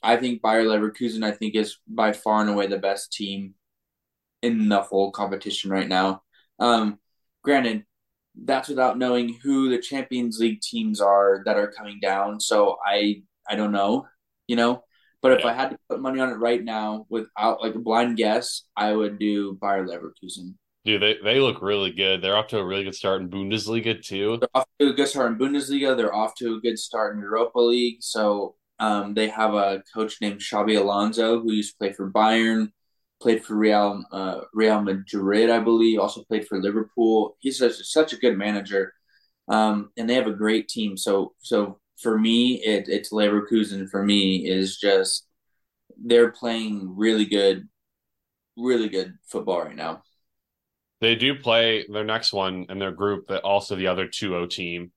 [0.04, 3.54] I think Bayer Leverkusen, I think, is by far and away the best team
[4.42, 6.22] in the whole competition right now.
[6.60, 7.00] Um,
[7.44, 7.86] granted,
[8.36, 12.40] that's without knowing who the Champions League teams are that are coming down.
[12.40, 14.08] So I I don't know,
[14.48, 14.84] you know.
[15.22, 15.48] But if Yeah.
[15.48, 18.94] I had to put money on it right now, without like a blind guess, I
[18.94, 20.54] would do Bayer Leverkusen.
[20.86, 22.22] Dude, they, they look really good.
[22.22, 24.38] They're off to a really good start in Bundesliga too.
[24.38, 25.98] They're off to a good start in Bundesliga.
[25.98, 27.98] They're off to a good start in Europa League.
[28.02, 32.72] So um, they have a coach named Xabi Alonso who used to play for Bayern,
[33.22, 36.00] played for Real uh, Real Madrid, I believe.
[36.00, 37.36] Also played for Liverpool.
[37.40, 38.94] He's such, such a good manager,
[39.48, 40.98] um, and they have a great team.
[40.98, 43.90] So so for me, it, it's Leverkusen.
[43.90, 45.28] For me, is just
[46.04, 47.68] they're playing really good,
[48.58, 50.04] really good football right now.
[51.00, 54.92] They do play their next one in their group, that also the other 2-0 team,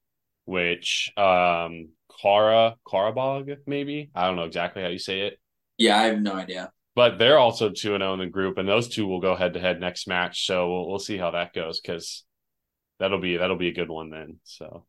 [0.47, 4.11] which um Kara Qarabağ, maybe.
[4.15, 5.39] I don't know exactly how you say it.
[5.79, 6.73] Yeah, I have no idea.
[7.01, 9.55] But they're also 2 and 0 in the group, and those two will go head
[9.55, 10.45] to head next match.
[10.47, 12.27] So we'll, we'll see how that goes because
[12.99, 14.39] that'll be that'll be a good one then.
[14.45, 14.85] So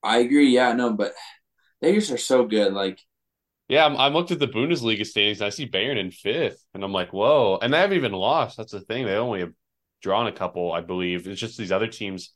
[0.00, 0.50] I agree.
[0.50, 1.12] Yeah, no, but
[1.80, 2.72] they just are so good.
[2.72, 3.00] Like
[3.68, 6.84] yeah, I'm, I looked at the Bundesliga standings and I see Bayern in fifth, and
[6.84, 7.58] I'm like, whoa!
[7.60, 8.56] And they haven't even lost.
[8.56, 9.54] That's the thing; they only have
[10.02, 11.26] drawn a couple, I believe.
[11.26, 12.32] It's just these other teams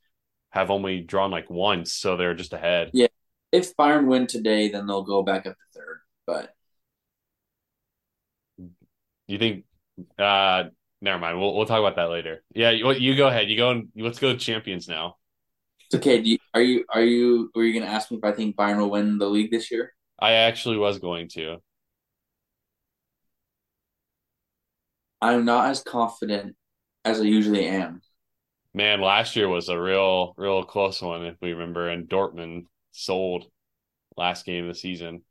[0.50, 2.90] have only drawn like once, so they're just ahead.
[2.92, 3.06] Yeah.
[3.52, 6.00] if Bayern win today, then they'll go back up to third.
[6.26, 6.55] But
[9.26, 9.64] You think?
[10.18, 10.64] uh
[11.02, 11.38] Never mind.
[11.38, 12.42] We'll we'll talk about that later.
[12.54, 13.50] Yeah, you, you go ahead.
[13.50, 15.16] You go and let's go to champions now.
[15.86, 16.20] it's okay.
[16.22, 18.56] Do you, are you are you were you going to ask me if I think
[18.56, 19.92] Bayern will win the league this year?
[20.18, 21.58] I actually was going to.
[25.20, 26.56] I'm not as confident
[27.04, 28.00] as I usually am.
[28.74, 31.88] Man, last year was a real, real close one, if we remember.
[31.88, 33.46] And Dortmund sold
[34.16, 35.22] last game of the season.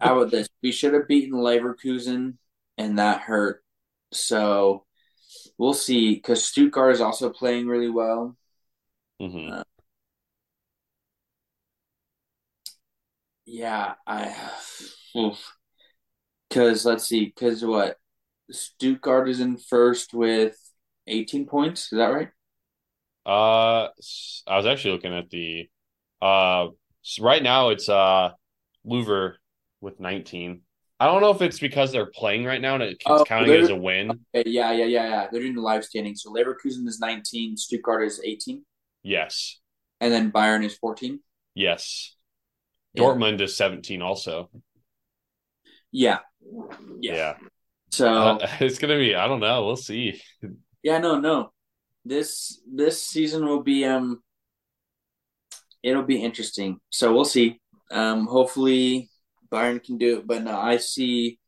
[0.00, 0.48] How about this?
[0.62, 2.34] We should have beaten Leverkusen,
[2.78, 3.62] and that hurt.
[4.12, 4.84] So
[5.58, 6.14] we'll see.
[6.14, 8.36] Because Stuttgart is also playing really well.
[9.20, 9.62] hmm Uh,
[13.46, 14.34] Yeah, I.
[16.48, 17.26] Because let's see.
[17.26, 17.96] Because what?
[18.50, 20.56] Stuttgart is in first with
[21.06, 21.92] 18 points.
[21.92, 22.30] Is that right?
[23.24, 23.88] Uh,
[24.46, 25.68] I was actually looking at the,
[26.22, 26.68] uh,
[27.20, 28.30] right now it's uh,
[28.84, 29.36] Louvre
[29.80, 30.62] with 19.
[30.98, 33.52] I don't know if it's because they're playing right now and it- it's Oh, counting
[33.52, 34.10] as a win.
[34.34, 35.28] Okay, yeah, yeah, yeah, yeah.
[35.30, 36.14] They're doing the live standing.
[36.16, 38.64] So Leverkusen is 19, Stuttgart is 18,
[39.02, 39.60] Yes,
[40.00, 41.20] and then Bayern is 14.
[41.54, 42.14] yes.
[42.94, 43.02] Yeah.
[43.02, 44.50] Dortmund is 17 also.
[45.92, 46.20] Yeah.
[47.00, 47.14] Yeah.
[47.14, 47.34] Yeah.
[47.90, 49.66] So Uh, it's gonna be, I don't know.
[49.66, 50.22] We'll see.
[50.82, 51.52] yeah, no, no.
[52.06, 54.22] This this season will be um
[55.82, 56.80] it'll be interesting.
[56.90, 57.60] So we'll see.
[57.90, 59.10] Um hopefully
[59.50, 61.38] Bayern can do it, but no, I see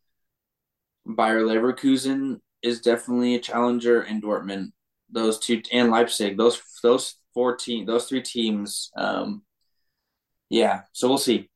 [1.07, 4.73] Bayer Leverkusen is definitely a challenger and Dortmund.
[5.11, 9.43] Those two and Leipzig, those those four team those three teams um
[10.51, 11.49] yeah, so we'll see.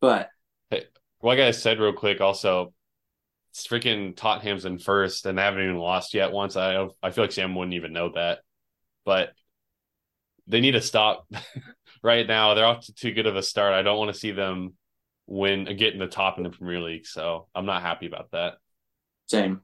[0.00, 0.30] But
[0.70, 0.84] hey,
[1.22, 2.72] Like I said real quick, also,
[3.50, 6.56] it's freaking Tottenham's in first and they haven't even lost yet once.
[6.56, 8.40] I I feel like Sam wouldn't even know that,
[9.04, 9.32] but
[10.46, 11.26] they need to stop
[12.02, 12.54] right now.
[12.54, 13.74] They're off to too good of a start.
[13.74, 14.74] I don't want to see them
[15.30, 17.06] win uh, get in the top in the Premier League.
[17.06, 18.54] So I'm not happy about that.
[19.28, 19.62] same.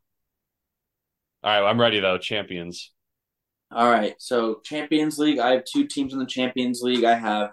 [1.43, 2.17] All right, I'm ready though.
[2.19, 2.93] Champions.
[3.71, 4.15] All right.
[4.19, 7.05] So Champions League, I have two teams in the Champions League.
[7.05, 7.51] I have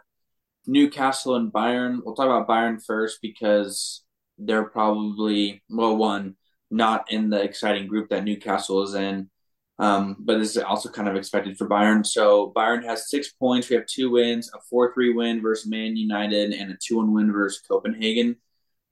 [0.67, 1.99] Newcastle and Bayern.
[2.03, 4.03] We'll talk about Bayern first because
[4.37, 6.35] they're probably well, one
[6.71, 9.29] not in the exciting group that Newcastle is in,
[9.79, 12.05] um, but this is also kind of expected for Bayern.
[12.05, 13.69] So Bayern has six points.
[13.69, 17.61] We have two wins, a four-three win versus Man United, and a two-one win versus
[17.67, 18.35] Copenhagen.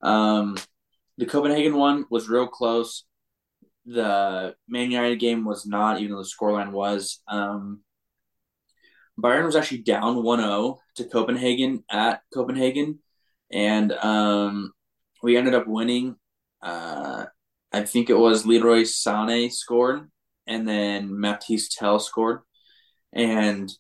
[0.02, 0.58] Um,
[1.18, 3.06] the Copenhagen one was real close.
[3.86, 7.22] The Man United game was not, even though the scoreline was.
[7.28, 7.82] Um,
[9.20, 13.00] Bayern was actually down 1-0 to Copenhagen at Copenhagen,
[13.52, 14.72] and um,
[15.22, 16.16] we ended up winning.
[16.62, 17.26] Uh,
[17.72, 20.10] I think it was Leroy Sané scored,
[20.48, 22.42] and then Mathys Tel scored.
[23.14, 23.72] And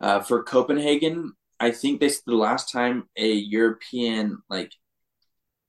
[0.00, 4.72] uh, for Copenhagen, I think this is the last time a European like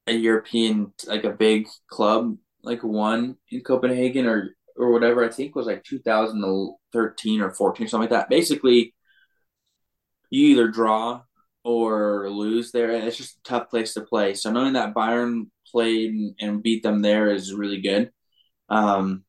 [0.08, 5.24] a European like a big club like won in Copenhagen or or whatever.
[5.24, 8.30] I think was like 2013 or 14 something like that.
[8.30, 8.94] Basically,
[10.30, 11.22] you either draw
[11.64, 12.92] or lose there.
[12.92, 14.34] and It's just a tough place to play.
[14.34, 18.12] So knowing that Bayern played and beat them there is really good.
[18.70, 19.24] Um,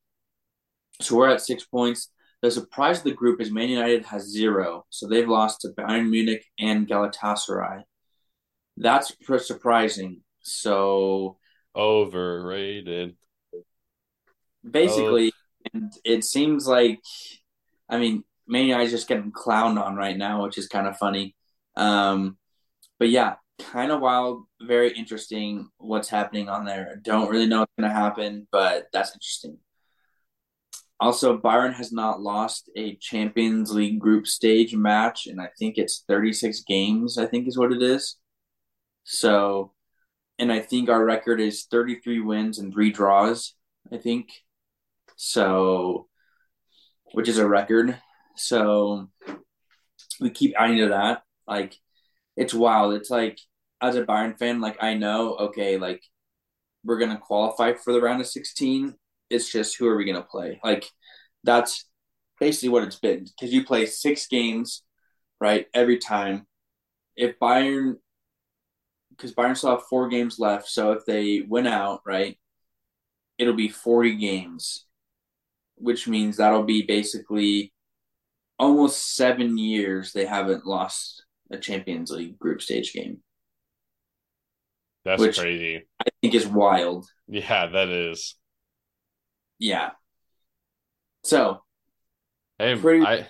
[1.01, 2.11] so we're at six points.
[2.43, 6.09] The surprise of the group is Man United has zero, so they've lost to Bayern
[6.09, 7.83] Munich and Galatasaray.
[8.77, 10.23] That's pretty surprising.
[10.41, 11.37] So
[11.77, 13.17] Overrated.
[14.69, 15.33] basically,
[15.75, 17.01] and it seems like,
[17.89, 21.37] I mean, Man United's just getting clowned on right now, which is kind of funny.
[21.77, 22.39] Um,
[22.99, 26.99] but yeah, kind of wild, very interesting what's happening on there.
[27.03, 29.59] Don't really know what's going to happen, but that's interesting.
[31.01, 36.05] Also, Bayern has not lost a Champions League group stage match, and I think it's
[36.07, 38.17] 36 games, I think is what it is.
[39.05, 39.73] So,
[40.39, 43.55] and I think our record is 33 wins and three draws,
[43.91, 44.29] I think.
[45.17, 46.07] So,
[47.13, 47.99] which is a record.
[48.37, 49.09] So,
[50.21, 51.23] we keep adding to that.
[51.49, 51.77] Like,
[52.37, 52.93] it's wild.
[52.93, 53.39] It's like,
[53.81, 56.03] as a Bayern fan, like, I know, okay, like,
[56.85, 58.95] we're going to qualify for the round of 16
[59.31, 60.61] it's just who are we going to play?
[60.63, 60.85] Like
[61.45, 61.87] that's
[62.39, 64.83] basically what it's been because you play six games,
[65.41, 66.47] right, every time.
[67.17, 67.97] If Bayern,
[69.11, 72.39] because Bayern still have four games left, so if they win out, right,
[73.39, 74.87] it'll be 40 games,
[75.77, 77.73] which means that'll be basically
[78.59, 83.19] almost seven years they haven't lost a Champions League group stage game.
[85.05, 85.87] That's crazy.
[85.99, 87.07] I think is wild.
[87.27, 88.37] Yeah, that is.
[89.61, 89.91] Yeah.
[91.23, 91.63] So
[92.61, 93.27] Hey, Pretty- I.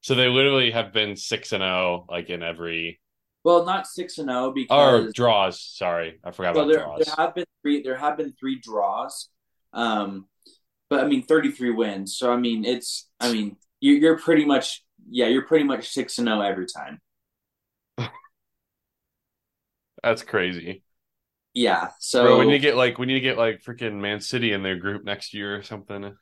[0.00, 3.00] So they literally have been six and zero, like in every
[3.42, 5.60] Well, not six and zero or because draws.
[5.60, 7.04] Sorry, I forgot about there, draws.
[7.04, 7.82] there have been three.
[7.82, 9.28] There have been three draws,
[9.74, 10.26] um,
[10.88, 12.16] but I mean, thirty three wins.
[12.16, 16.16] So I mean, it's I mean, you, you're pretty much yeah, you're pretty much six
[16.18, 17.00] and zero every time.
[20.02, 20.82] That's crazy,
[21.54, 21.90] Yeah.
[22.00, 22.38] So bro.
[22.40, 24.76] We need to get like we need to get like freaking Man City in their
[24.76, 26.14] group next year or something.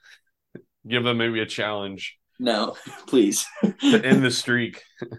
[0.87, 3.47] Give them maybe a challenge no, please.
[3.63, 4.83] to end the streak.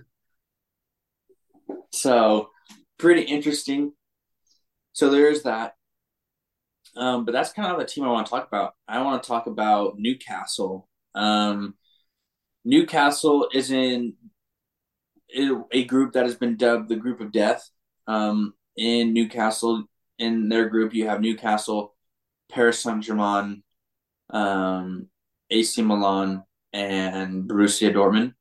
[1.95, 2.49] So
[2.97, 3.93] pretty interesting.
[4.93, 5.75] So there's that.
[6.97, 8.73] Um, but that's kind of the team I want to talk about.
[8.87, 10.89] I want to talk about Newcastle.
[11.13, 11.75] Um,
[12.65, 14.15] Newcastle is in
[15.71, 17.69] a group that has been dubbed the group of death.
[18.07, 19.83] Um, in Newcastle,
[20.23, 21.93] in their group, you have Newcastle,
[22.49, 23.63] Paris Saint Germain,
[24.29, 25.07] um,
[25.49, 28.33] AC Milan, and Borussia Dortmund.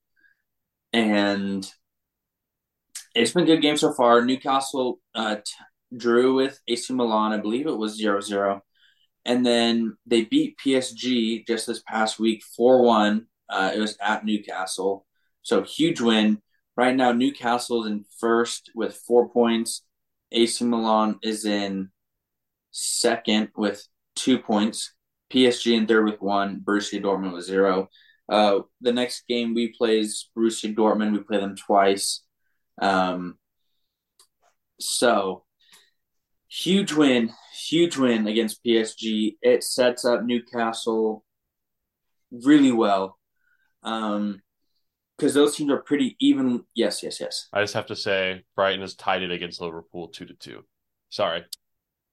[0.93, 1.71] And
[3.15, 4.25] it's been a good game so far.
[4.25, 5.43] Newcastle uh, t-
[5.97, 8.63] drew with AC Milan, I believe it was 0 0.
[9.25, 13.27] And then they beat PSG just this past week 4 1.
[13.49, 15.07] Uh, it was at Newcastle.
[15.43, 16.41] So huge win.
[16.77, 19.83] Right now, Newcastle is in first with four points.
[20.33, 21.91] AC Milan is in
[22.71, 24.95] second with two points.
[25.33, 26.61] PSG in third with one.
[26.61, 27.89] Borussia Dortmund with zero.
[28.29, 31.13] Uh, the next game we play is Borussia Dortmund.
[31.13, 32.25] We play them twice.
[32.81, 33.39] Um,
[34.81, 35.45] so
[36.49, 37.33] huge win,
[37.69, 39.37] huge win against PSG.
[39.41, 41.25] It sets up Newcastle
[42.31, 43.19] really well.
[43.83, 44.43] Um,
[45.23, 46.65] because those teams are pretty even.
[46.75, 47.49] Yes, yes, yes.
[47.53, 50.65] I just have to say, Brighton has tied it against Liverpool two to two.
[51.11, 51.45] Sorry,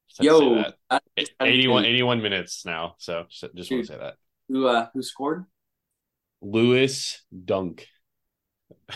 [0.08, 2.95] Just had to say Yo, E- 81, 81 minutes now.
[3.00, 4.15] So just, just want to say that.
[4.48, 5.45] who uh who scored?
[6.41, 7.88] Lewis Dunk.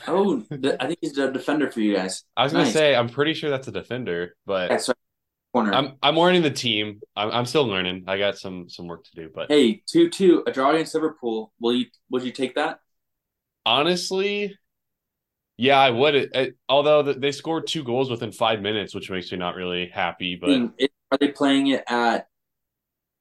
[0.07, 2.23] Oh, I think he's a defender for you guys.
[2.37, 4.93] I was gonna say I'm pretty sure that's a defender, but Yeah,
[5.53, 5.73] corner.
[5.73, 7.01] I'm I'm learning the team.
[7.15, 8.03] I'm I'm still learning.
[8.07, 11.51] I got some some work to do, but hey, two two, a draw against Liverpool.
[11.59, 12.79] Will you would you take that?
[13.65, 14.57] Honestly,
[15.57, 16.55] yeah, I would.
[16.67, 20.35] Although th- they scored two goals within five minutes, which makes me not really happy.
[20.35, 20.71] But
[21.11, 22.27] are they playing it at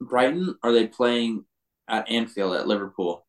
[0.01, 0.57] Brighton?
[0.63, 1.45] Or are they playing
[1.89, 3.27] at Anfield at Liverpool?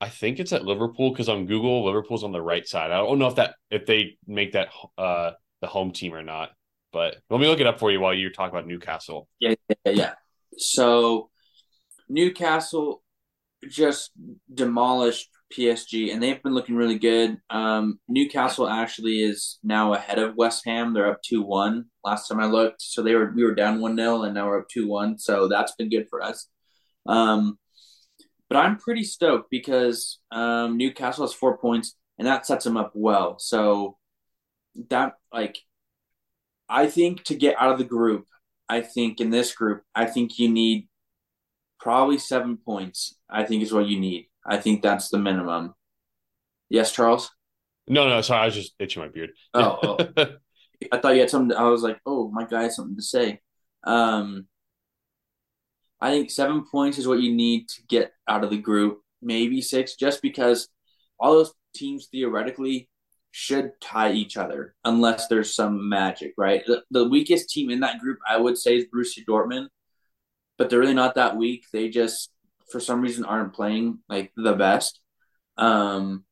[0.00, 2.90] I think it's at Liverpool because on Google, Liverpool's on the right side.
[2.90, 6.50] I don't know if that if they make that uh the home team or not.
[6.92, 9.28] But let me look it up for you while you talk about Newcastle.
[9.40, 9.54] Yeah,
[9.84, 10.12] yeah, yeah.
[10.58, 11.30] So
[12.08, 13.02] Newcastle
[13.68, 14.10] just
[14.52, 17.38] demolished PSG, and they've been looking really good.
[17.50, 20.92] Um, Newcastle actually is now ahead of West Ham.
[20.92, 22.82] They're up two one last time I looked.
[22.82, 25.18] So they were we were down one 0 and now we're up two one.
[25.18, 26.48] So that's been good for us.
[27.06, 27.58] Um,
[28.48, 32.92] but I'm pretty stoked because um, Newcastle has four points, and that sets them up
[32.94, 33.38] well.
[33.38, 33.96] So
[34.90, 35.58] that like,
[36.68, 38.26] I think to get out of the group,
[38.68, 40.88] I think in this group, I think you need
[41.80, 43.16] probably seven points.
[43.28, 44.28] I think is what you need.
[44.46, 45.74] I think that's the minimum.
[46.68, 47.30] Yes, Charles.
[47.86, 49.30] No, no, sorry, I was just itching my beard.
[49.52, 50.26] Oh, oh.
[50.92, 51.56] I thought you had something.
[51.56, 53.40] I was like, oh, my guy has something to say.
[53.84, 54.46] Um,
[56.00, 59.00] I think seven points is what you need to get out of the group.
[59.22, 60.68] Maybe six, just because
[61.18, 62.88] all those teams theoretically
[63.30, 66.62] should tie each other unless there's some magic, right?
[66.66, 69.68] The, the weakest team in that group, I would say, is Borussia Dortmund,
[70.56, 71.64] but they're really not that weak.
[71.72, 72.30] They just,
[72.70, 75.00] for some reason, aren't playing like the best.
[75.56, 76.24] Um,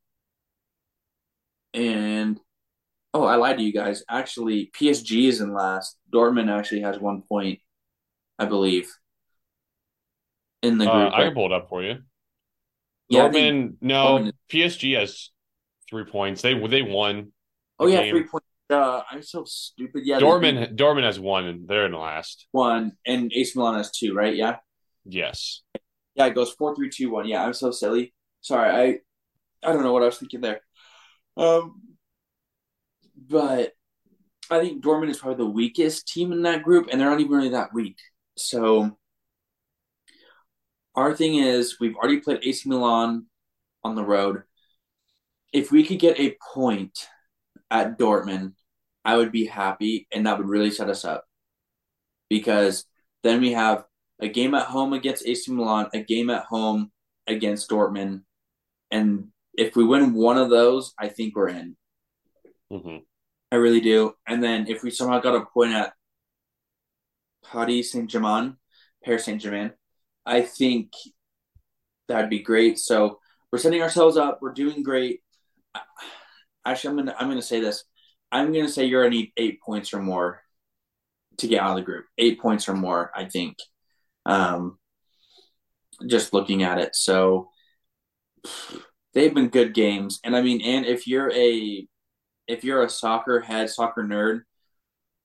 [1.74, 2.40] and
[3.14, 4.04] oh, I lied to you guys.
[4.08, 5.96] Actually, PSG is in last.
[6.12, 7.60] Dortmund actually has one point,
[8.38, 8.90] I believe,
[10.62, 11.14] in the Uh, group.
[11.14, 11.98] I can pull it up for you.
[13.08, 15.30] Yeah, Dortmund, no, Dortmund PSG has
[15.88, 16.42] three points.
[16.42, 17.32] They they won.
[17.78, 18.10] oh yeah, game.
[18.14, 18.46] three points.
[18.70, 20.02] Uh, I'm so stupid.
[20.06, 22.46] Yeah, Dortmund Dortmund has one, and they're in last.
[22.52, 24.34] one, and AC Milan has two, right?
[24.34, 24.56] Yeah.
[25.04, 25.62] Yes.
[26.14, 27.26] Yeah, it goes four, three, two, one.
[27.26, 28.14] Yeah, I'm so silly.
[28.40, 30.60] Sorry, I I don't know what I was thinking there.
[31.36, 31.96] Um,
[33.28, 33.72] but
[34.50, 37.32] I think Dortmund is probably the weakest team in that group, and they're not even
[37.32, 37.98] really that weak.
[38.36, 38.98] So
[40.94, 43.26] our thing is, we've already played AC Milan
[43.84, 44.42] on the road.
[45.52, 47.08] If we could get a point
[47.70, 48.54] at Dortmund,
[49.04, 51.26] I would be happy, and that would really set us up
[52.28, 52.84] because
[53.22, 53.84] then we have
[54.22, 56.92] a game at home against AC Milan, a game at home
[57.28, 58.22] against Dortmund,
[58.90, 61.76] and if we win one of those, I think we're in.
[62.70, 62.98] hmm
[63.52, 64.14] I really do.
[64.26, 65.92] And then if we somehow got a point at
[67.44, 68.56] Paris Saint Germain,
[69.04, 69.72] Paris Saint Germain,
[70.26, 70.92] I think
[72.08, 72.78] that'd be great.
[72.78, 73.18] So
[73.50, 74.38] we're setting ourselves up.
[74.40, 75.20] We're doing great.
[76.64, 77.84] Actually, I'm gonna I'm gonna say this.
[78.30, 80.42] I'm gonna say you're gonna need eight points or more
[81.38, 82.06] to get out of the group.
[82.18, 83.56] Eight points or more, I think.
[84.26, 84.78] Um,
[86.06, 87.48] just looking at it, so
[89.14, 91.86] they've been good games, and I mean, and if you're a
[92.48, 94.42] if you're a soccer head, soccer nerd,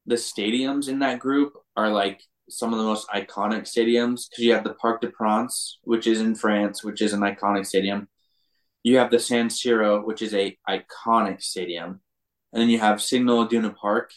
[0.05, 4.29] the stadiums in that group are like some of the most iconic stadiums.
[4.29, 7.65] Because you have the Parc de France, which is in France, which is an iconic
[7.65, 8.07] stadium.
[8.83, 12.01] You have the San Siro, which is a iconic stadium,
[12.53, 14.11] and then you have Signal Iduna Park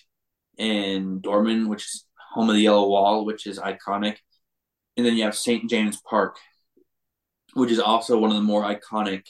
[0.59, 4.19] in Dortmund, which is home of the Yellow Wall, which is iconic,
[5.01, 6.37] and then you have St James Park,
[7.55, 9.27] which is also one of the more iconic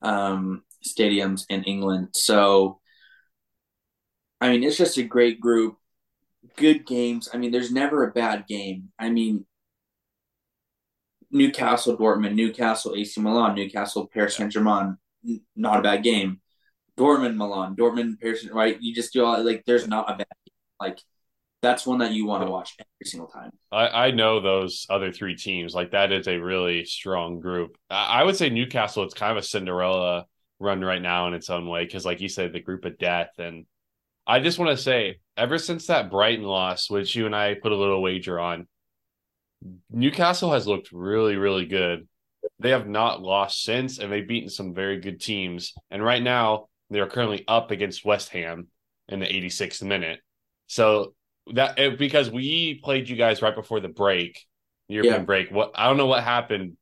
[0.00, 2.08] um, stadiums in England.
[2.14, 2.80] So
[4.40, 5.76] I mean, it's just a great group,
[6.56, 7.28] good games.
[7.32, 8.88] I mean, there's never a bad game.
[8.98, 9.44] I mean,
[11.30, 14.96] Newcastle, Dortmund, Newcastle, AC Milan, Newcastle, Paris Saint Germain,
[15.54, 16.40] not a bad game.
[16.98, 18.76] Dortmund, Milan, Dortmund, Paris, right?
[18.80, 20.54] You just do all like, there's not a bad game.
[20.80, 20.98] Like,
[21.62, 23.52] that's one that you want to watch every single time.
[23.70, 25.74] I, I know those other three teams.
[25.74, 27.76] Like that is a really strong group.
[27.88, 29.04] I, I would say Newcastle.
[29.04, 30.26] It's kind of a Cinderella
[30.58, 33.30] run right now in its own way because, like you said, the group of death.
[33.38, 33.64] And
[34.26, 37.72] I just want to say, ever since that Brighton loss, which you and I put
[37.72, 38.66] a little wager on,
[39.88, 42.08] Newcastle has looked really, really good.
[42.58, 45.74] They have not lost since, and they've beaten some very good teams.
[45.92, 48.66] And right now, they are currently up against West Ham
[49.08, 50.18] in the 86th minute.
[50.66, 51.14] So
[51.54, 54.38] that it, because we played you guys right before the break,
[54.88, 55.24] European Yeah.
[55.24, 55.50] break.
[55.50, 56.76] What I don't know what happened.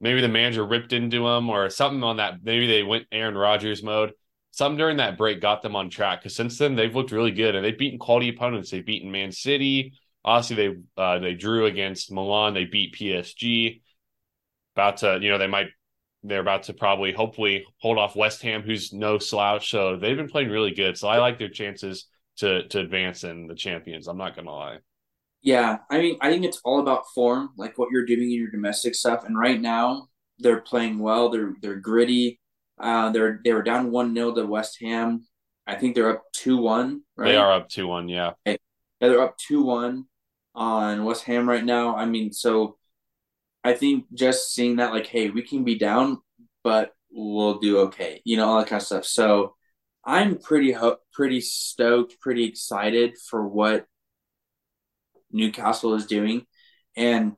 [0.00, 2.42] Maybe the manager ripped into them or something on that.
[2.42, 4.12] Maybe they went Aaron Rodgers mode.
[4.52, 7.54] Something during that break got them on track because since then they've looked really good
[7.54, 8.70] and they've beaten quality opponents.
[8.70, 9.92] They've beaten Man City.
[10.24, 12.54] Obviously, they uh, they drew against Milan.
[12.54, 13.82] They beat PSG.
[14.76, 15.68] About to, you know, they might
[16.22, 19.70] they're about to probably hopefully hold off West Ham, who's no slouch.
[19.70, 20.96] So they've been playing really good.
[20.96, 22.06] So I like their chances
[22.38, 24.08] to to advance in the champions.
[24.08, 24.78] I'm not gonna lie.
[25.42, 28.50] Yeah, I mean, I think it's all about form, like what you're doing in your
[28.50, 29.24] domestic stuff.
[29.24, 30.08] And right now,
[30.38, 31.28] they're playing well.
[31.28, 32.40] They're they're gritty.
[32.78, 35.26] Uh, they're they were down one 0 to West Ham.
[35.66, 37.02] I think they're up two one.
[37.16, 37.32] Right?
[37.32, 38.32] They are up two one, yeah.
[38.46, 38.56] Yeah,
[39.00, 40.06] they're up two one
[40.54, 41.96] on West Ham right now.
[41.96, 42.76] I mean, so
[43.62, 46.18] I think just seeing that, like, hey, we can be down,
[46.64, 48.22] but we'll do okay.
[48.24, 49.04] You know, all that kind of stuff.
[49.04, 49.56] So
[50.04, 53.86] I'm pretty ho- pretty stoked, pretty excited for what
[55.30, 56.46] Newcastle is doing,
[56.96, 57.36] and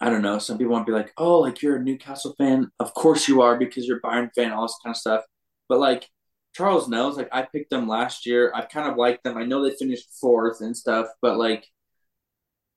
[0.00, 0.38] I don't know.
[0.38, 2.70] Some people want to be like, "Oh, like you're a Newcastle fan?
[2.78, 5.24] Of course you are because you're a Bayern fan, all this kind of stuff."
[5.68, 6.08] But like
[6.54, 8.52] Charles knows, like I picked them last year.
[8.54, 9.36] I've kind of liked them.
[9.36, 11.66] I know they finished fourth and stuff, but like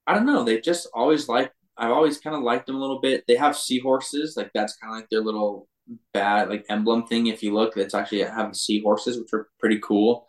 [0.07, 0.43] I don't know.
[0.43, 1.51] They just always like.
[1.77, 3.23] I've always kind of liked them a little bit.
[3.27, 5.67] They have seahorses, like that's kind of like their little
[6.13, 7.27] bad like emblem thing.
[7.27, 10.27] If you look, it's actually having seahorses, which are pretty cool.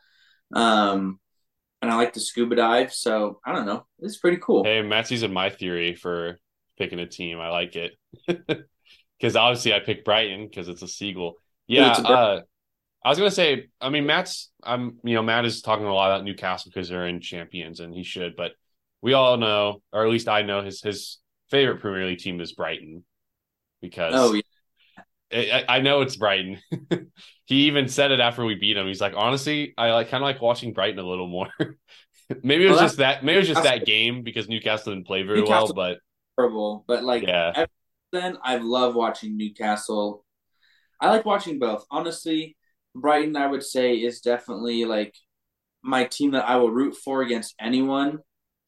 [0.53, 1.19] Um,
[1.81, 3.87] and I like to scuba dive, so I don't know.
[3.99, 4.65] It's pretty cool.
[4.65, 6.39] Hey, Matt's using my theory for
[6.79, 7.41] picking a team.
[7.41, 7.93] I like it.
[9.23, 11.37] Because obviously I picked Brighton because it's a seagull.
[11.69, 12.41] Yeah, a uh,
[13.05, 16.11] I was gonna say, I mean, Matt's I'm you know, Matt is talking a lot
[16.11, 18.51] about Newcastle because they're in champions and he should, but
[19.01, 21.19] we all know, or at least I know his his
[21.51, 23.05] favorite Premier League team is Brighton.
[23.81, 24.43] Because Oh yeah,
[25.33, 26.59] I, I know it's Brighton.
[27.47, 28.87] he even said it after we beat him.
[28.87, 31.49] He's like, honestly, I like kind of like watching Brighton a little more.
[32.43, 33.25] maybe it was Well, just that.
[33.25, 35.95] Maybe it was just that game because Newcastle didn't play very Newcastle- well.
[35.95, 35.99] But
[36.37, 37.67] Horrible, but like Yeah.
[38.13, 40.25] then I love watching Newcastle.
[41.01, 41.85] I like watching both.
[41.91, 42.57] Honestly,
[42.95, 45.15] Brighton I would say is definitely like
[45.83, 48.21] my team that I will root for against anyone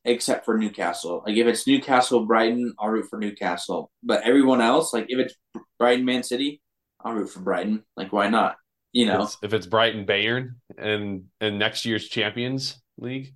[0.04, 1.22] except for Newcastle.
[1.26, 3.90] Like if it's Newcastle Brighton, I'll root for Newcastle.
[4.02, 5.34] But everyone else, like if it's
[5.78, 6.60] Brighton Man City,
[7.04, 7.84] I'll root for Brighton.
[7.96, 8.56] Like why not?
[8.92, 9.14] You know.
[9.14, 13.34] it's- if it's Brighton Bayern and and next year's Champions League,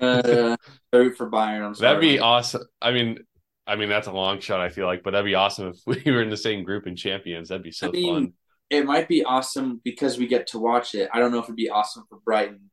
[0.00, 0.56] uh,
[0.92, 1.64] I root for Bayern.
[1.66, 1.88] I'm sorry.
[1.88, 2.62] that'd be awesome.
[2.80, 3.18] I mean,
[3.66, 4.60] I mean that's a long shot.
[4.60, 6.96] I feel like, but that'd be awesome if we were in the same group in
[6.96, 7.48] Champions.
[7.48, 8.32] That'd be so I mean, fun.
[8.70, 11.08] it might be awesome because we get to watch it.
[11.12, 12.70] I don't know if it'd be awesome for Brighton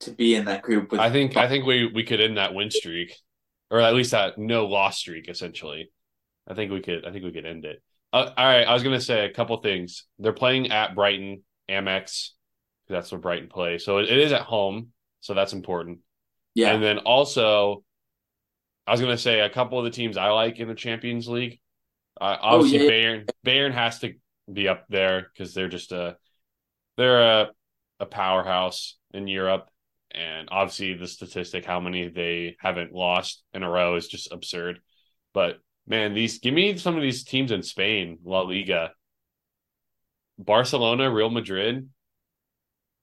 [0.00, 1.00] to be in that group with.
[1.00, 3.14] I think I think we we could end that win streak,
[3.70, 5.28] or at least that no loss streak.
[5.28, 5.90] Essentially,
[6.48, 7.04] I think we could.
[7.06, 7.82] I think we could end it.
[8.12, 10.04] Uh, all right, I was gonna say a couple things.
[10.18, 12.30] They're playing at Brighton, Amex.
[12.88, 16.00] That's where Brighton play, so it, it is at home, so that's important.
[16.54, 17.82] yeah, And then also,
[18.86, 21.60] I was gonna say a couple of the teams I like in the Champions League.
[22.20, 22.90] Uh, obviously, Oh, yeah.
[22.90, 24.14] Bayern Bayern has to
[24.52, 26.16] be up there because they're just a
[26.96, 27.50] they're a
[28.00, 29.68] a powerhouse in Europe,
[30.14, 34.80] and obviously the statistic how many they haven't lost in a row is just absurd.
[35.32, 38.92] But man, these give me some of these teams in Spain, La Liga,
[40.38, 41.88] Barcelona, Real Madrid.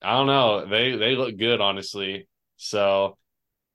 [0.02, 0.66] I don't know.
[0.66, 2.28] They they look good, honestly.
[2.58, 3.18] So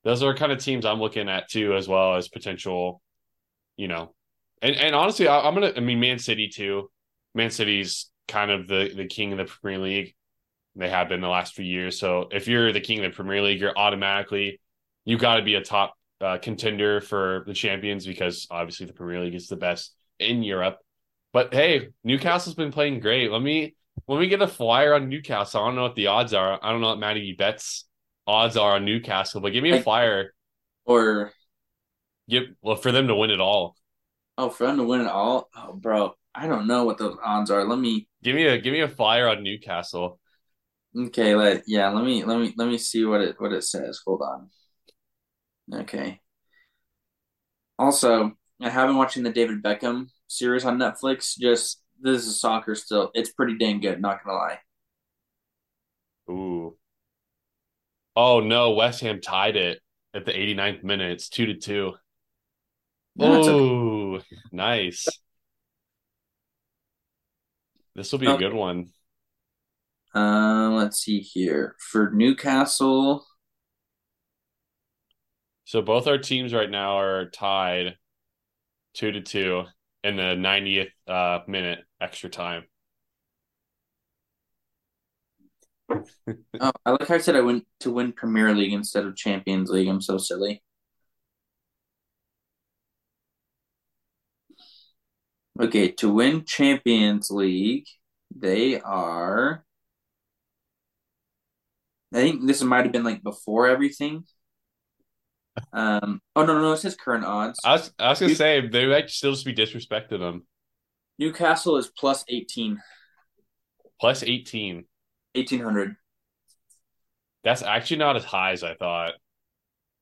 [0.05, 3.01] those are kind of teams I'm looking at too, as well as potential,
[3.76, 4.14] you know,
[4.62, 5.72] and and honestly, I, I'm gonna.
[5.76, 6.91] I mean, Man City too.
[7.34, 10.14] Man City's kind of the the king of the Premier League.
[10.77, 11.99] They have been the last few years.
[11.99, 14.61] So if you're the king of the Premier League, you're automatically
[15.05, 19.20] you got to be a top uh, contender for the champions because obviously the Premier
[19.20, 20.79] League is the best in Europe.
[21.33, 23.31] But hey, Newcastle's been playing great.
[23.31, 23.74] Let me
[24.09, 25.62] let me get a flyer on Newcastle.
[25.62, 26.59] I don't know what the odds are.
[26.62, 27.85] I don't know what Matty Betts
[28.27, 30.35] odds are on Newcastle, but give me a flyer.
[30.85, 31.33] or
[32.29, 33.77] Give well for them to win it all.
[34.37, 35.49] oh, for them to win it all.
[35.57, 37.64] Oh, bro, I don't know what those odds are.
[37.64, 38.09] Let me.
[38.22, 40.18] Give me a give me a flyer on Newcastle.
[40.97, 41.90] Okay, let yeah.
[41.90, 44.01] Let me let me let me see what it what it says.
[44.07, 44.51] Hold on.
[45.82, 46.20] Okay.
[47.78, 48.32] Also,
[48.62, 51.36] I have been watching the David Beckham series on Netflix.
[51.38, 53.11] Just this is soccer still.
[53.14, 54.01] It's pretty dang good.
[54.01, 54.59] Not gonna lie.
[56.30, 56.76] Ooh.
[58.14, 59.80] Oh no, West Ham tied it
[60.14, 61.12] at the 89th minute.
[61.12, 61.94] It's two to two.
[63.18, 64.24] It's okay.
[64.53, 65.07] Nice.
[67.94, 68.88] This will be a good one.
[70.17, 73.27] Uh, let's see here for Newcastle.
[75.64, 77.99] So both our teams right now are tied
[78.95, 79.64] two to two
[80.05, 82.64] in the 90th uh, minute extra time.
[86.61, 89.71] Oh, I like how I said I went to win Premier League instead of Champions
[89.71, 89.89] League.
[89.89, 90.62] I'm so silly.
[95.61, 97.87] Okay, to win Champions League,
[98.35, 99.66] they are.
[102.13, 104.25] I think this might have been like before everything.
[105.73, 106.21] Um.
[106.35, 107.59] Oh no, no, it says current odds.
[107.65, 110.47] I was I was gonna You- say they might still just be disrespecting them.
[111.19, 112.79] Newcastle is plus 18,
[113.99, 114.85] Plus 18.
[115.35, 115.97] 1800.
[117.43, 119.15] That's actually not as high as I thought.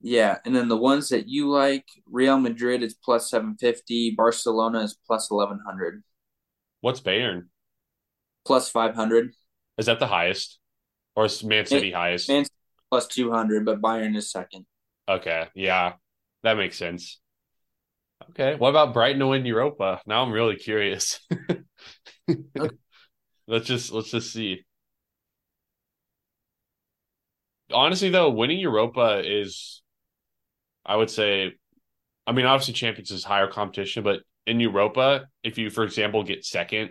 [0.01, 4.99] Yeah, and then the ones that you like, Real Madrid is plus 750, Barcelona is
[5.07, 6.03] plus 1100,
[6.81, 7.47] What's Bayern?
[8.45, 9.33] plus 500,
[9.79, 10.59] Is that the highest?
[11.17, 12.29] Or is Man City highest?
[12.29, 12.45] Man
[12.91, 14.67] plus 200, but Bayern is second.
[15.09, 15.95] Okay, yeah,
[16.43, 17.21] that makes sense.
[18.31, 20.01] Okay, what about Brighton to win Europa?
[20.07, 21.21] Now I'm really curious.
[23.47, 24.65] Let's just let's just see.
[27.73, 29.83] Honestly, though, winning Europa is,
[30.85, 31.53] I would say,
[32.27, 36.45] I mean, obviously Champions is higher competition, but in Europa, if you, for example, get
[36.45, 36.91] second,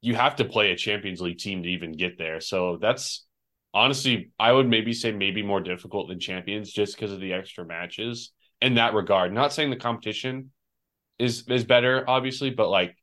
[0.00, 2.40] you have to play a Champions League team to even get there.
[2.40, 3.26] So that's
[3.74, 7.64] honestly, I would maybe say maybe more difficult than Champions just because of the extra
[7.64, 9.32] matches in that regard.
[9.32, 10.50] Not saying the competition
[11.18, 12.96] is is better, obviously, but like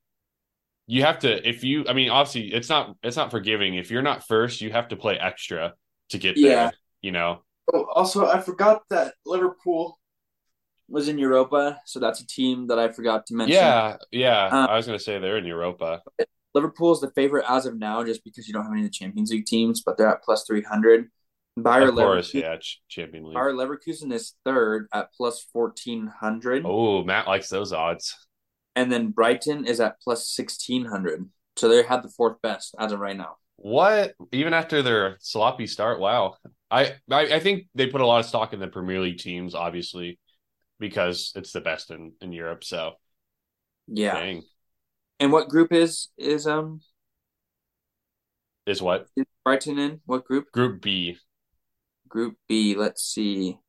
[0.88, 3.76] you have to if you I mean, obviously it's not it's not forgiving.
[3.76, 5.74] If you're not first, you have to play extra
[6.10, 6.70] to get Yeah.
[6.70, 7.44] there, you know.
[7.74, 10.00] Oh, also, I forgot that Liverpool
[10.88, 13.58] was in Europa, so that's a team that I forgot to mention.
[13.58, 14.48] Yeah, yeah.
[14.52, 16.02] Uh, I was gonna say they're in Europa.
[16.56, 19.30] Liverpool's the favorite as of now, just because you don't have any of the Champions
[19.30, 21.10] League teams, but they're at plus 300.
[21.58, 23.36] Bayer Of course, Leverkusen, yeah, Ch- Champion League.
[23.36, 26.64] Bayer Leverkusen is third at plus 1400.
[26.66, 28.16] Oh, Matt likes those odds.
[28.76, 31.30] And then Brighton is at plus 1600.
[31.56, 33.38] So they had the fourth best as of right now.
[33.56, 34.16] What?
[34.34, 36.00] Even after their sloppy start?
[36.00, 36.36] Wow.
[36.70, 39.56] I, I I think they put a lot of stock in the Premier League teams,
[39.56, 40.20] obviously,
[40.80, 42.66] because it's the best in in Europe.
[42.66, 42.96] So
[43.88, 44.20] Yeah.
[44.20, 44.44] dang,
[45.20, 46.82] And what group is is um
[48.66, 50.02] is what is Brighton in?
[50.06, 50.52] What group?
[50.52, 51.18] Group B?
[52.08, 52.76] Group B.
[52.76, 53.60] Let's see.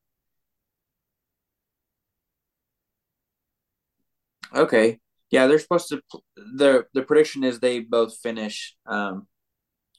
[4.54, 4.98] Okay.
[5.30, 6.00] Yeah, they're supposed to.
[6.36, 8.76] The the prediction is they both finish.
[8.86, 9.26] Um,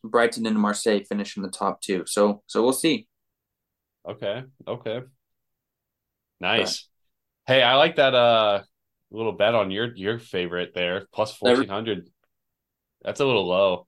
[0.03, 2.03] Brighton and Marseille finish in the top two.
[2.05, 3.07] So so we'll see.
[4.07, 5.01] Okay, okay,
[6.39, 6.87] nice.
[7.45, 8.63] Hey, I like that uh
[9.11, 12.09] little bet on your your favorite there plus fourteen hundred.
[13.03, 13.87] That's a little low.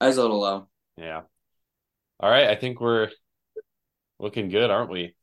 [0.00, 0.68] That's a little low.
[0.96, 1.22] Yeah.
[2.18, 3.10] All right, I think we're
[4.18, 5.14] looking good, aren't we?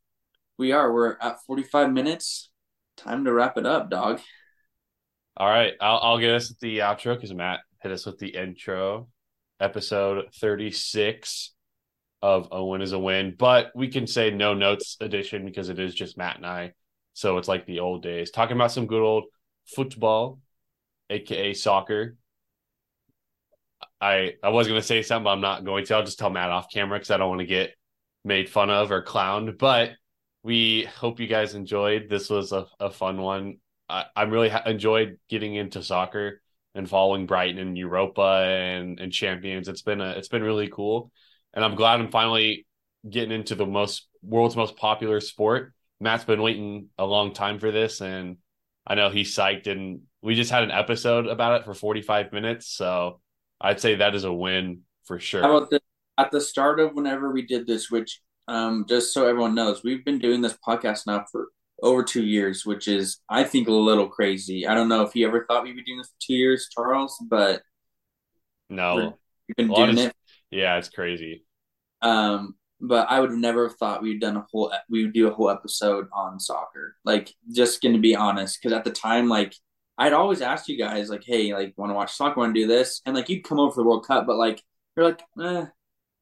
[0.58, 0.92] We are.
[0.92, 2.50] We're at forty five minutes.
[2.96, 4.20] Time to wrap it up, dog.
[5.36, 9.10] All right, I'll I'll get us the outro because Matt hit us with the intro.
[9.60, 11.54] Episode thirty six
[12.22, 15.80] of a win is a win, but we can say no notes edition because it
[15.80, 16.74] is just Matt and I.
[17.18, 19.24] So it's like the old days, talking about some good old
[19.66, 20.40] football,
[21.10, 22.16] aka soccer.
[24.00, 25.96] I I was gonna say something, but I'm not going to.
[25.96, 27.74] I'll just tell Matt off camera because I don't want to get
[28.24, 29.58] made fun of or clowned.
[29.58, 29.94] But
[30.44, 32.08] we hope you guys enjoyed.
[32.08, 33.58] This was a, a fun one.
[33.90, 36.40] I, I really ha- enjoyed getting into soccer
[36.76, 39.68] and following Brighton and Europa and and champions.
[39.70, 41.12] It's been a it's been really cool,
[41.56, 42.68] and I'm glad I'm finally
[43.10, 45.74] getting into the most world's most popular sport.
[46.00, 48.38] Matt's been waiting a long time for this, and
[48.86, 49.68] I know he's psyched.
[49.68, 53.20] And we just had an episode about it for 45 minutes, so
[53.60, 55.42] I'd say that is a win for sure.
[55.42, 55.80] How about this?
[56.18, 60.06] At the start of whenever we did this, which um, just so everyone knows, we've
[60.06, 61.50] been doing this podcast now for
[61.84, 64.66] over two years, which is I think a little crazy.
[64.68, 67.16] I don't know if you ever thought we'd be doing this for two years, Charles,
[67.30, 67.62] but
[68.70, 69.18] no,
[69.48, 70.16] we've been doing it.
[70.50, 71.46] yeah, it's crazy.
[72.02, 75.34] Um, but I would have never thought we'd done a whole we would do a
[75.34, 76.96] whole episode on soccer.
[77.04, 79.56] Like, just going to be honest, because at the time, like,
[79.98, 82.40] I'd always asked you guys, like, hey, like, want to watch soccer?
[82.40, 83.02] Want to do this?
[83.06, 84.62] And like, you'd come over for the World Cup, but like,
[84.96, 85.66] you're like, eh,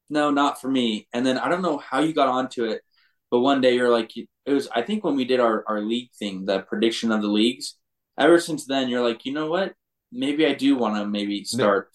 [0.08, 1.08] no, not for me.
[1.12, 2.82] And then I don't know how you got onto it,
[3.30, 6.10] but one day you're like, it was I think when we did our our league
[6.18, 7.76] thing, the prediction of the leagues.
[8.18, 9.74] Ever since then, you're like, you know what?
[10.10, 11.90] Maybe I do want to maybe start.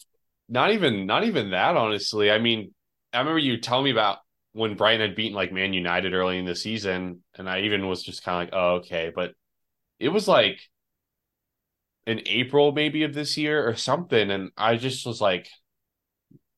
[0.50, 2.30] Not even not even that, honestly.
[2.30, 2.74] I mean,
[3.14, 4.20] I remember you telling me about
[4.54, 8.04] when Brighton had beaten like Man United early in the season, and I even was
[8.04, 9.12] just kind of like, oh, okay.
[9.14, 9.34] But
[10.00, 10.60] it was like
[12.08, 15.48] in April maybe of this year or something, and I just was like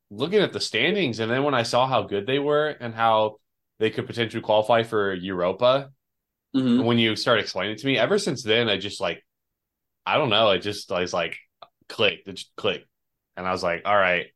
[0.09, 3.37] looking at the standings, and then when I saw how good they were and how
[3.79, 5.91] they could potentially qualify for Europa,
[6.55, 6.85] Mhm.
[6.85, 9.25] when you start explaining it to me, ever since then, I just like,
[10.05, 11.37] I don't know, it just I was like,
[11.89, 12.87] click, it just clicked,
[13.37, 14.27] and I was like, all right,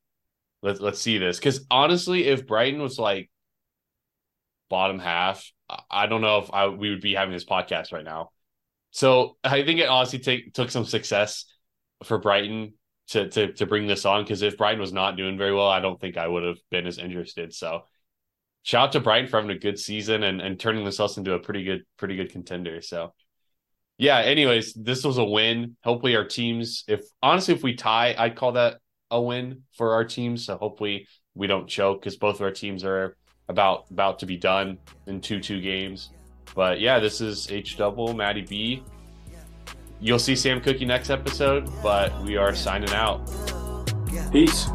[0.64, 1.38] let's let's see this.
[1.38, 3.30] Because honestly, if Brighton was like
[4.70, 5.52] bottom half,
[5.90, 8.32] I- don't know if I we would be having this podcast right now.
[8.92, 11.46] So I think it honestly take took some success
[12.04, 12.74] for Brighton
[13.10, 14.24] to to to bring this on.
[14.24, 16.88] Because if Brighton was not doing very well, I don't think I would have been
[16.88, 17.54] as interested.
[17.54, 17.82] So
[18.64, 21.40] shout out to Brighton for having a good season and, and turning themselves into a
[21.40, 22.82] pretty good, pretty good contender.
[22.82, 23.14] So
[23.98, 25.76] yeah, anyways, this was a win.
[25.84, 30.06] Hopefully our teams, if honestly, if we tie, I'd call that a win for our
[30.06, 30.46] teams.
[30.46, 33.16] So hopefully we don't choke because both of our teams are
[33.50, 36.12] about about to be done in two two games.
[36.56, 38.84] But yeah, this is H double Matty B.
[40.00, 43.22] You'll see Sam Cookie next episode, but we are signing out.
[44.32, 44.68] Peace.